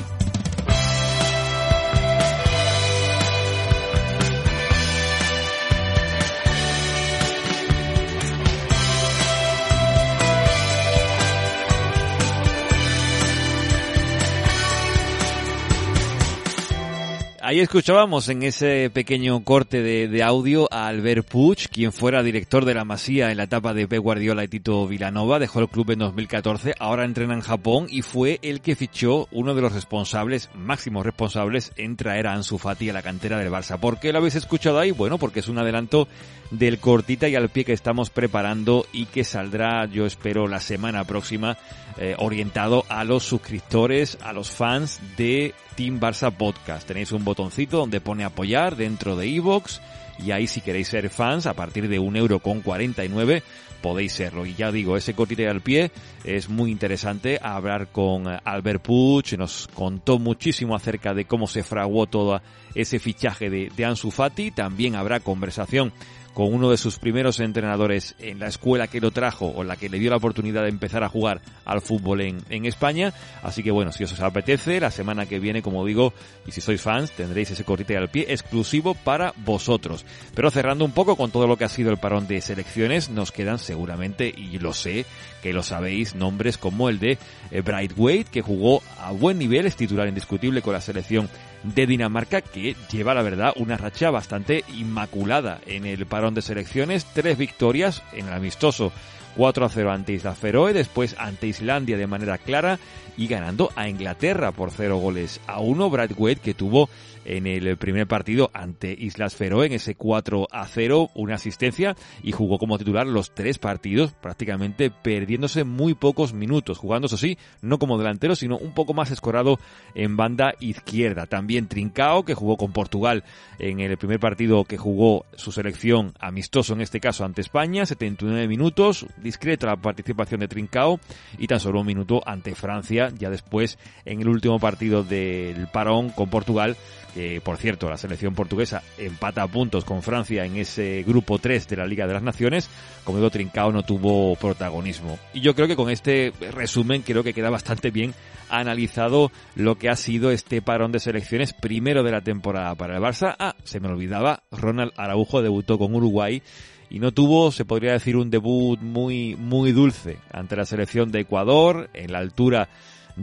Ahí 17.51 17.59
escuchábamos 17.59 18.29
en 18.29 18.43
ese 18.43 18.89
pequeño 18.89 19.43
corte 19.43 19.81
de, 19.81 20.23
audio 20.23 20.69
a 20.71 20.87
Albert 20.87 21.27
Puig, 21.27 21.67
quien 21.69 21.91
fuera 21.91 22.23
director 22.23 22.63
de 22.63 22.73
la 22.73 22.85
Masía 22.85 23.29
en 23.29 23.35
la 23.35 23.43
etapa 23.43 23.73
de 23.73 23.89
Pep 23.89 24.01
Guardiola 24.01 24.45
y 24.45 24.47
Tito 24.47 24.87
Vilanova, 24.87 25.37
dejó 25.37 25.59
el 25.59 25.67
club 25.67 25.91
en 25.91 25.99
2014, 25.99 26.75
ahora 26.79 27.03
entrena 27.03 27.33
en 27.33 27.41
Japón 27.41 27.87
y 27.89 28.03
fue 28.03 28.39
el 28.41 28.61
que 28.61 28.77
fichó 28.77 29.27
uno 29.31 29.53
de 29.53 29.61
los 29.61 29.73
responsables, 29.73 30.49
máximos 30.55 31.05
responsables, 31.05 31.73
en 31.75 31.97
traer 31.97 32.27
a 32.27 32.35
Ansu 32.35 32.57
Fati 32.57 32.89
a 32.89 32.93
la 32.93 33.01
cantera 33.01 33.37
del 33.37 33.51
Barça. 33.51 33.77
¿Por 33.77 33.99
qué 33.99 34.13
lo 34.13 34.19
habéis 34.19 34.35
escuchado 34.35 34.79
ahí? 34.79 34.91
Bueno, 34.91 35.17
porque 35.17 35.41
es 35.41 35.49
un 35.49 35.57
adelanto 35.57 36.07
del 36.51 36.79
cortita 36.79 37.27
y 37.27 37.35
al 37.35 37.49
pie 37.49 37.65
que 37.65 37.73
estamos 37.73 38.11
preparando 38.11 38.85
y 38.93 39.07
que 39.07 39.25
saldrá, 39.25 39.87
yo 39.87 40.05
espero, 40.05 40.47
la 40.47 40.61
semana 40.61 41.03
próxima, 41.03 41.57
eh, 41.97 42.15
orientado 42.17 42.85
a 42.87 43.03
los 43.03 43.23
suscriptores, 43.23 44.17
a 44.21 44.31
los 44.31 44.49
fans 44.51 45.01
de 45.17 45.53
Team 45.75 45.99
Barça 45.99 46.31
Podcast. 46.31 46.88
Tenéis 46.88 47.12
un 47.12 47.23
botoncito 47.23 47.77
donde 47.77 48.01
pone 48.01 48.23
apoyar 48.23 48.75
dentro 48.75 49.15
de 49.15 49.27
iVoox 49.27 49.79
y 50.19 50.31
ahí 50.31 50.47
si 50.47 50.62
queréis 50.62 50.88
ser 50.88 51.10
fans 51.10 51.45
a 51.45 51.53
partir 51.53 51.88
de 51.88 51.99
un 51.99 52.15
euro 52.15 52.39
con 52.39 52.62
49 52.62 53.43
podéis 53.81 54.13
serlo. 54.13 54.45
Y 54.45 54.53
ya 54.53 54.71
digo, 54.71 54.95
ese 54.95 55.13
cortita 55.13 55.41
y 55.41 55.45
al 55.45 55.62
pie 55.62 55.91
es 56.23 56.47
muy 56.49 56.71
interesante 56.71 57.39
hablar 57.41 57.88
con 57.91 58.25
Albert 58.27 58.84
Puch, 58.84 59.34
nos 59.34 59.67
contó 59.73 60.19
muchísimo 60.19 60.75
acerca 60.75 61.13
de 61.13 61.25
cómo 61.25 61.47
se 61.47 61.63
fraguó 61.63 62.05
todo 62.05 62.41
ese 62.75 62.99
fichaje 62.99 63.49
de, 63.49 63.71
de 63.75 63.86
Ansu 63.86 64.12
Fati, 64.12 64.51
también 64.51 64.95
habrá 64.95 65.19
conversación 65.19 65.91
con 66.33 66.53
uno 66.53 66.69
de 66.69 66.77
sus 66.77 66.97
primeros 66.99 67.39
entrenadores 67.39 68.15
en 68.19 68.39
la 68.39 68.47
escuela 68.47 68.87
que 68.87 69.01
lo 69.01 69.11
trajo 69.11 69.47
o 69.47 69.63
la 69.63 69.75
que 69.75 69.89
le 69.89 69.99
dio 69.99 70.09
la 70.09 70.17
oportunidad 70.17 70.63
de 70.63 70.69
empezar 70.69 71.03
a 71.03 71.09
jugar 71.09 71.41
al 71.65 71.81
fútbol 71.81 72.21
en, 72.21 72.37
en 72.49 72.65
España. 72.65 73.13
Así 73.43 73.63
que 73.63 73.71
bueno, 73.71 73.91
si 73.91 74.03
os 74.03 74.19
apetece, 74.19 74.79
la 74.79 74.91
semana 74.91 75.25
que 75.25 75.39
viene, 75.39 75.61
como 75.61 75.85
digo, 75.85 76.13
y 76.45 76.51
si 76.51 76.61
sois 76.61 76.81
fans, 76.81 77.11
tendréis 77.11 77.51
ese 77.51 77.63
corte 77.63 77.97
al 77.97 78.09
pie 78.09 78.25
exclusivo 78.29 78.93
para 78.93 79.33
vosotros. 79.37 80.05
Pero 80.33 80.51
cerrando 80.51 80.85
un 80.85 80.91
poco 80.91 81.15
con 81.15 81.31
todo 81.31 81.47
lo 81.47 81.57
que 81.57 81.65
ha 81.65 81.69
sido 81.69 81.91
el 81.91 81.97
parón 81.97 82.27
de 82.27 82.41
selecciones, 82.41 83.09
nos 83.09 83.31
quedan 83.31 83.59
seguramente, 83.59 84.33
y 84.35 84.59
lo 84.59 84.73
sé, 84.73 85.05
que 85.41 85.53
lo 85.53 85.63
sabéis, 85.63 86.15
nombres 86.15 86.57
como 86.57 86.89
el 86.89 86.99
de 86.99 87.17
eh, 87.51 87.61
Bright 87.61 87.93
Wade, 87.97 88.25
que 88.25 88.41
jugó 88.41 88.81
a 88.99 89.11
buen 89.11 89.37
nivel, 89.37 89.65
es 89.65 89.75
titular 89.75 90.07
indiscutible 90.07 90.61
con 90.61 90.73
la 90.73 90.81
selección 90.81 91.29
de 91.63 91.85
Dinamarca 91.85 92.41
que 92.41 92.75
lleva 92.91 93.13
la 93.13 93.21
verdad 93.21 93.53
una 93.55 93.77
racha 93.77 94.09
bastante 94.09 94.63
inmaculada 94.75 95.61
en 95.67 95.85
el 95.85 96.05
parón 96.05 96.20
de 96.29 96.41
selecciones, 96.43 97.05
tres 97.05 97.38
victorias 97.38 98.03
en 98.13 98.27
el 98.27 98.34
amistoso 98.34 98.91
4 99.36 99.65
a 99.65 99.69
0 99.69 99.91
ante 99.91 100.13
Isla 100.13 100.36
Feroe, 100.36 100.73
después 100.73 101.15
ante 101.17 101.47
Islandia 101.47 101.97
de 101.97 102.07
manera 102.07 102.38
clara 102.38 102.79
y 103.17 103.27
ganando 103.27 103.71
a 103.75 103.89
Inglaterra 103.89 104.51
por 104.51 104.71
0 104.71 104.97
goles 104.97 105.39
a 105.47 105.60
1. 105.60 105.89
Brad 105.89 106.12
Wade 106.17 106.36
que 106.38 106.53
tuvo 106.53 106.89
en 107.25 107.47
el 107.47 107.77
primer 107.77 108.07
partido 108.07 108.49
ante 108.53 108.95
Islas 108.97 109.36
Feroe 109.36 109.65
en 109.65 109.73
ese 109.73 109.95
4 109.95 110.47
a 110.51 110.65
0, 110.65 111.10
una 111.15 111.36
asistencia 111.36 111.95
y 112.23 112.31
jugó 112.31 112.57
como 112.57 112.77
titular 112.77 113.07
los 113.07 113.34
tres 113.34 113.60
partidos, 113.60 114.13
prácticamente 114.13 114.91
perdiéndose 114.91 115.63
muy 115.63 115.93
pocos 115.93 116.34
minutos, 116.34 116.77
jugando 116.77 117.07
eso 117.07 117.17
sí, 117.17 117.38
no 117.62 117.79
como 117.79 117.97
delantero, 117.97 118.36
sino 118.36 118.57
un 118.57 118.73
poco 118.73 118.93
más 118.93 119.12
escorado 119.12 119.60
en 119.95 120.17
banda 120.17 120.53
izquierda. 120.60 121.25
También 121.25 121.67
Trincao, 121.67 122.23
que 122.23 122.34
jugó 122.34 122.57
con 122.57 122.71
Portugal 122.71 123.23
en 123.60 123.79
el 123.79 123.97
primer 123.97 124.19
partido 124.19 124.63
que 124.65 124.77
jugó 124.77 125.25
su 125.36 125.51
selección 125.51 126.13
amistoso, 126.19 126.73
en 126.73 126.81
este 126.81 126.99
caso 126.99 127.25
ante 127.25 127.41
España, 127.41 127.86
79 127.86 128.47
minutos, 128.47 129.05
discreta 129.21 129.67
la 129.67 129.77
participación 129.77 130.39
de 130.39 130.47
Trincao 130.47 130.99
y 131.38 131.47
tan 131.47 131.60
solo 131.60 131.81
un 131.81 131.88
minuto 131.88 132.21
ante 132.25 132.55
Francia, 132.55 133.12
ya 133.17 133.29
después 133.29 133.77
en 134.05 134.21
el 134.21 134.29
último 134.29 134.60
partido 134.60 135.03
del 135.03 135.67
parón 135.67 136.10
con 136.10 136.29
Portugal, 136.29 136.75
que 137.13 137.41
por 137.41 137.58
cierto 137.58 137.89
la 137.89 137.97
selección 137.97 138.34
portuguesa 138.34 138.84
empata 138.97 139.43
a 139.43 139.47
puntos 139.47 139.86
con 139.86 140.02
Francia 140.02 140.45
en 140.45 140.58
ese 140.58 141.04
grupo 141.04 141.39
3 141.39 141.67
de 141.67 141.76
la 141.78 141.86
Liga 141.86 142.08
de 142.08 142.13
las 142.13 142.24
Naciones, 142.24 142.69
como 143.04 143.17
digo, 143.17 143.30
Trincao 143.30 143.71
no 143.71 143.84
tuvo 143.84 144.36
protagonismo. 144.36 145.17
Y 145.34 145.41
yo 145.41 145.56
creo 145.56 145.67
que 145.67 145.76
con 145.76 145.89
este 145.89 146.34
resumen 146.52 147.02
creo 147.02 147.24
que 147.24 147.34
queda 147.34 147.50
bastante 147.50 147.91
bien 147.91 148.13
analizado 148.50 149.32
lo 149.56 149.76
que 149.76 149.89
ha 149.89 149.95
sido 149.95 150.32
este 150.32 150.62
parón 150.62 150.91
de 150.91 151.00
selecciones 151.00 151.54
primero 151.54 152.04
de 152.04 152.12
la 152.12 152.21
temporada 152.21 152.76
para 152.76 152.97
el 152.97 153.02
Barça. 153.02 153.36
Ah, 153.39 153.56
se 153.63 153.80
me 153.80 153.88
olvidaba, 153.88 154.43
Ronald 154.52 154.91
Araujo 154.97 155.41
debutó 155.41 155.78
con 155.78 155.95
Uruguay 155.95 156.41
y 156.89 157.00
no 157.00 157.13
tuvo, 157.13 157.52
se 157.52 157.63
podría 157.63 157.93
decir, 157.93 158.17
un 158.17 158.30
debut 158.30 158.80
muy, 158.82 159.36
muy 159.38 159.71
dulce 159.71 160.17
ante 160.32 160.58
la 160.58 160.65
selección 160.65 161.10
de 161.12 161.21
Ecuador, 161.21 161.89
en 161.93 162.12
la 162.12 162.19
altura 162.19 162.67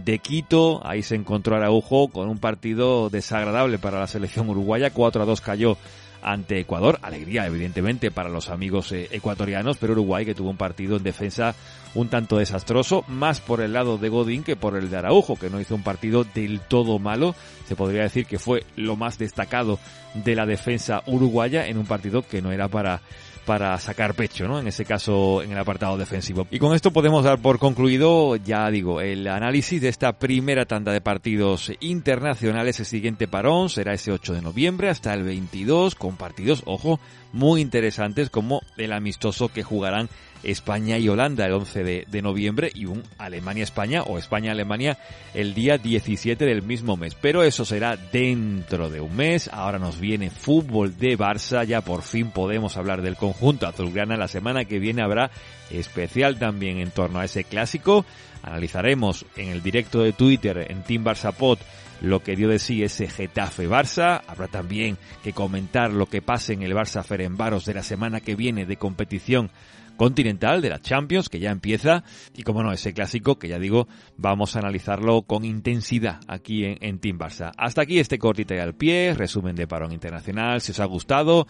de 0.04 0.18
Quito. 0.18 0.86
Ahí 0.86 1.02
se 1.02 1.14
encontró 1.14 1.56
Araujo 1.56 2.08
con 2.08 2.28
un 2.28 2.38
partido 2.38 3.10
desagradable 3.10 3.78
para 3.78 4.00
la 4.00 4.06
selección 4.06 4.48
uruguaya. 4.48 4.90
4 4.90 5.22
a 5.22 5.26
2 5.26 5.40
cayó 5.40 5.76
ante 6.22 6.58
Ecuador. 6.58 6.98
Alegría, 7.02 7.46
evidentemente, 7.46 8.10
para 8.10 8.28
los 8.28 8.50
amigos 8.50 8.92
eh, 8.92 9.08
ecuatorianos, 9.10 9.78
pero 9.78 9.92
Uruguay 9.92 10.24
que 10.24 10.34
tuvo 10.34 10.50
un 10.50 10.56
partido 10.56 10.96
en 10.96 11.02
defensa 11.02 11.54
un 11.94 12.08
tanto 12.08 12.38
desastroso, 12.38 13.04
más 13.08 13.40
por 13.40 13.60
el 13.60 13.72
lado 13.72 13.98
de 13.98 14.08
Godín 14.08 14.42
que 14.42 14.56
por 14.56 14.76
el 14.76 14.90
de 14.90 14.98
Araujo, 14.98 15.36
que 15.36 15.50
no 15.50 15.60
hizo 15.60 15.74
un 15.74 15.82
partido 15.82 16.24
del 16.24 16.60
todo 16.60 16.98
malo. 16.98 17.34
Se 17.66 17.76
podría 17.76 18.02
decir 18.02 18.26
que 18.26 18.38
fue 18.38 18.64
lo 18.76 18.96
más 18.96 19.18
destacado 19.18 19.78
de 20.14 20.34
la 20.34 20.46
defensa 20.46 21.02
uruguaya 21.06 21.66
en 21.66 21.78
un 21.78 21.86
partido 21.86 22.22
que 22.22 22.42
no 22.42 22.52
era 22.52 22.68
para 22.68 23.00
para 23.48 23.78
sacar 23.78 24.12
pecho, 24.12 24.46
¿no? 24.46 24.60
En 24.60 24.66
ese 24.68 24.84
caso, 24.84 25.42
en 25.42 25.52
el 25.52 25.58
apartado 25.58 25.96
defensivo. 25.96 26.46
Y 26.50 26.58
con 26.58 26.74
esto 26.74 26.90
podemos 26.90 27.24
dar 27.24 27.38
por 27.38 27.58
concluido, 27.58 28.36
ya 28.36 28.70
digo, 28.70 29.00
el 29.00 29.26
análisis 29.26 29.80
de 29.80 29.88
esta 29.88 30.18
primera 30.18 30.66
tanda 30.66 30.92
de 30.92 31.00
partidos 31.00 31.72
internacionales. 31.80 32.78
El 32.78 32.84
siguiente 32.84 33.26
parón 33.26 33.70
será 33.70 33.94
ese 33.94 34.12
8 34.12 34.34
de 34.34 34.42
noviembre 34.42 34.90
hasta 34.90 35.14
el 35.14 35.22
22, 35.22 35.94
con 35.94 36.18
partidos, 36.18 36.62
ojo, 36.66 37.00
muy 37.32 37.62
interesantes 37.62 38.28
como 38.28 38.60
el 38.76 38.92
amistoso 38.92 39.48
que 39.48 39.62
jugarán 39.62 40.10
España 40.42 40.98
y 40.98 41.08
Holanda 41.08 41.46
el 41.46 41.52
11 41.52 42.06
de, 42.06 42.22
noviembre 42.22 42.70
y 42.74 42.86
un 42.86 43.02
Alemania-España 43.18 44.02
o 44.02 44.18
España-Alemania 44.18 44.98
el 45.34 45.54
día 45.54 45.78
17 45.78 46.44
del 46.44 46.62
mismo 46.62 46.96
mes. 46.96 47.14
Pero 47.14 47.42
eso 47.42 47.64
será 47.64 47.96
dentro 47.96 48.90
de 48.90 49.00
un 49.00 49.16
mes. 49.16 49.48
Ahora 49.52 49.78
nos 49.78 49.98
viene 50.00 50.30
fútbol 50.30 50.96
de 50.98 51.18
Barça. 51.18 51.64
Ya 51.64 51.80
por 51.80 52.02
fin 52.02 52.30
podemos 52.30 52.76
hablar 52.76 53.02
del 53.02 53.16
conjunto 53.16 53.66
azulgrana. 53.66 54.16
La 54.16 54.28
semana 54.28 54.64
que 54.64 54.78
viene 54.78 55.02
habrá 55.02 55.30
especial 55.70 56.38
también 56.38 56.78
en 56.78 56.90
torno 56.90 57.20
a 57.20 57.24
ese 57.24 57.44
clásico. 57.44 58.04
Analizaremos 58.42 59.26
en 59.36 59.48
el 59.48 59.62
directo 59.62 60.02
de 60.02 60.12
Twitter 60.12 60.66
en 60.70 60.82
Team 60.82 61.04
Barça 61.04 61.32
Pod 61.32 61.58
lo 62.00 62.22
que 62.22 62.36
dio 62.36 62.48
de 62.48 62.58
sí 62.58 62.82
ese 62.82 63.08
Getafe 63.08 63.68
Barça. 63.68 64.22
Habrá 64.26 64.48
también 64.48 64.98
que 65.22 65.32
comentar 65.32 65.92
lo 65.92 66.06
que 66.06 66.22
pase 66.22 66.52
en 66.52 66.62
el 66.62 66.74
Barça 66.74 67.02
Ferenbaros 67.02 67.64
de 67.64 67.74
la 67.74 67.82
semana 67.82 68.20
que 68.20 68.36
viene 68.36 68.66
de 68.66 68.76
competición 68.76 69.50
continental 69.98 70.62
de 70.62 70.70
la 70.70 70.80
Champions 70.80 71.28
que 71.28 71.40
ya 71.40 71.50
empieza 71.50 72.04
y 72.34 72.44
como 72.44 72.62
no 72.62 72.72
ese 72.72 72.94
clásico 72.94 73.38
que 73.38 73.48
ya 73.48 73.58
digo 73.58 73.88
vamos 74.16 74.56
a 74.56 74.60
analizarlo 74.60 75.22
con 75.22 75.44
intensidad 75.44 76.20
aquí 76.28 76.64
en, 76.64 76.98
Team 77.00 77.18
Barça. 77.18 77.52
Hasta 77.58 77.82
aquí 77.82 77.98
este 77.98 78.18
cortita 78.18 78.54
al 78.62 78.74
pie, 78.74 79.14
resumen 79.14 79.56
de 79.56 79.66
parón 79.66 79.92
internacional, 79.92 80.60
si 80.60 80.72
os 80.72 80.80
ha 80.80 80.84
gustado 80.86 81.46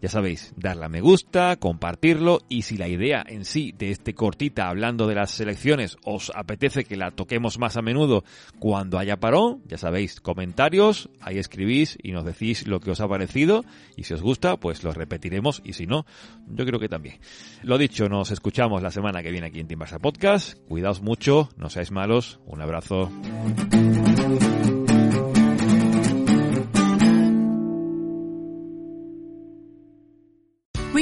ya 0.00 0.08
sabéis, 0.08 0.52
darle 0.56 0.84
a 0.84 0.88
me 0.88 1.00
gusta, 1.00 1.56
compartirlo 1.56 2.40
y 2.48 2.62
si 2.62 2.76
la 2.76 2.88
idea 2.88 3.24
en 3.26 3.44
sí 3.44 3.74
de 3.76 3.90
este 3.90 4.14
cortita 4.14 4.68
hablando 4.68 5.06
de 5.06 5.14
las 5.14 5.30
selecciones 5.30 5.96
os 6.04 6.30
apetece 6.34 6.84
que 6.84 6.96
la 6.96 7.10
toquemos 7.10 7.58
más 7.58 7.76
a 7.76 7.82
menudo 7.82 8.24
cuando 8.58 8.98
haya 8.98 9.16
parón, 9.16 9.62
ya 9.66 9.78
sabéis, 9.78 10.20
comentarios, 10.20 11.10
ahí 11.20 11.38
escribís 11.38 11.98
y 12.02 12.12
nos 12.12 12.24
decís 12.24 12.66
lo 12.66 12.80
que 12.80 12.90
os 12.90 13.00
ha 13.00 13.08
parecido 13.08 13.64
y 13.96 14.04
si 14.04 14.14
os 14.14 14.22
gusta 14.22 14.56
pues 14.56 14.84
lo 14.84 14.92
repetiremos 14.92 15.62
y 15.64 15.72
si 15.72 15.86
no, 15.86 16.06
yo 16.48 16.64
creo 16.64 16.80
que 16.80 16.88
también. 16.88 17.18
Lo 17.62 17.78
dicho, 17.78 18.08
nos 18.08 18.30
escuchamos 18.30 18.82
la 18.82 18.90
semana 18.90 19.22
que 19.22 19.30
viene 19.30 19.48
aquí 19.48 19.60
en 19.60 19.68
Timbarsa 19.68 19.98
Podcast, 19.98 20.58
cuidaos 20.68 21.02
mucho, 21.02 21.48
no 21.56 21.70
seáis 21.70 21.90
malos, 21.90 22.40
un 22.46 22.60
abrazo. 22.60 23.10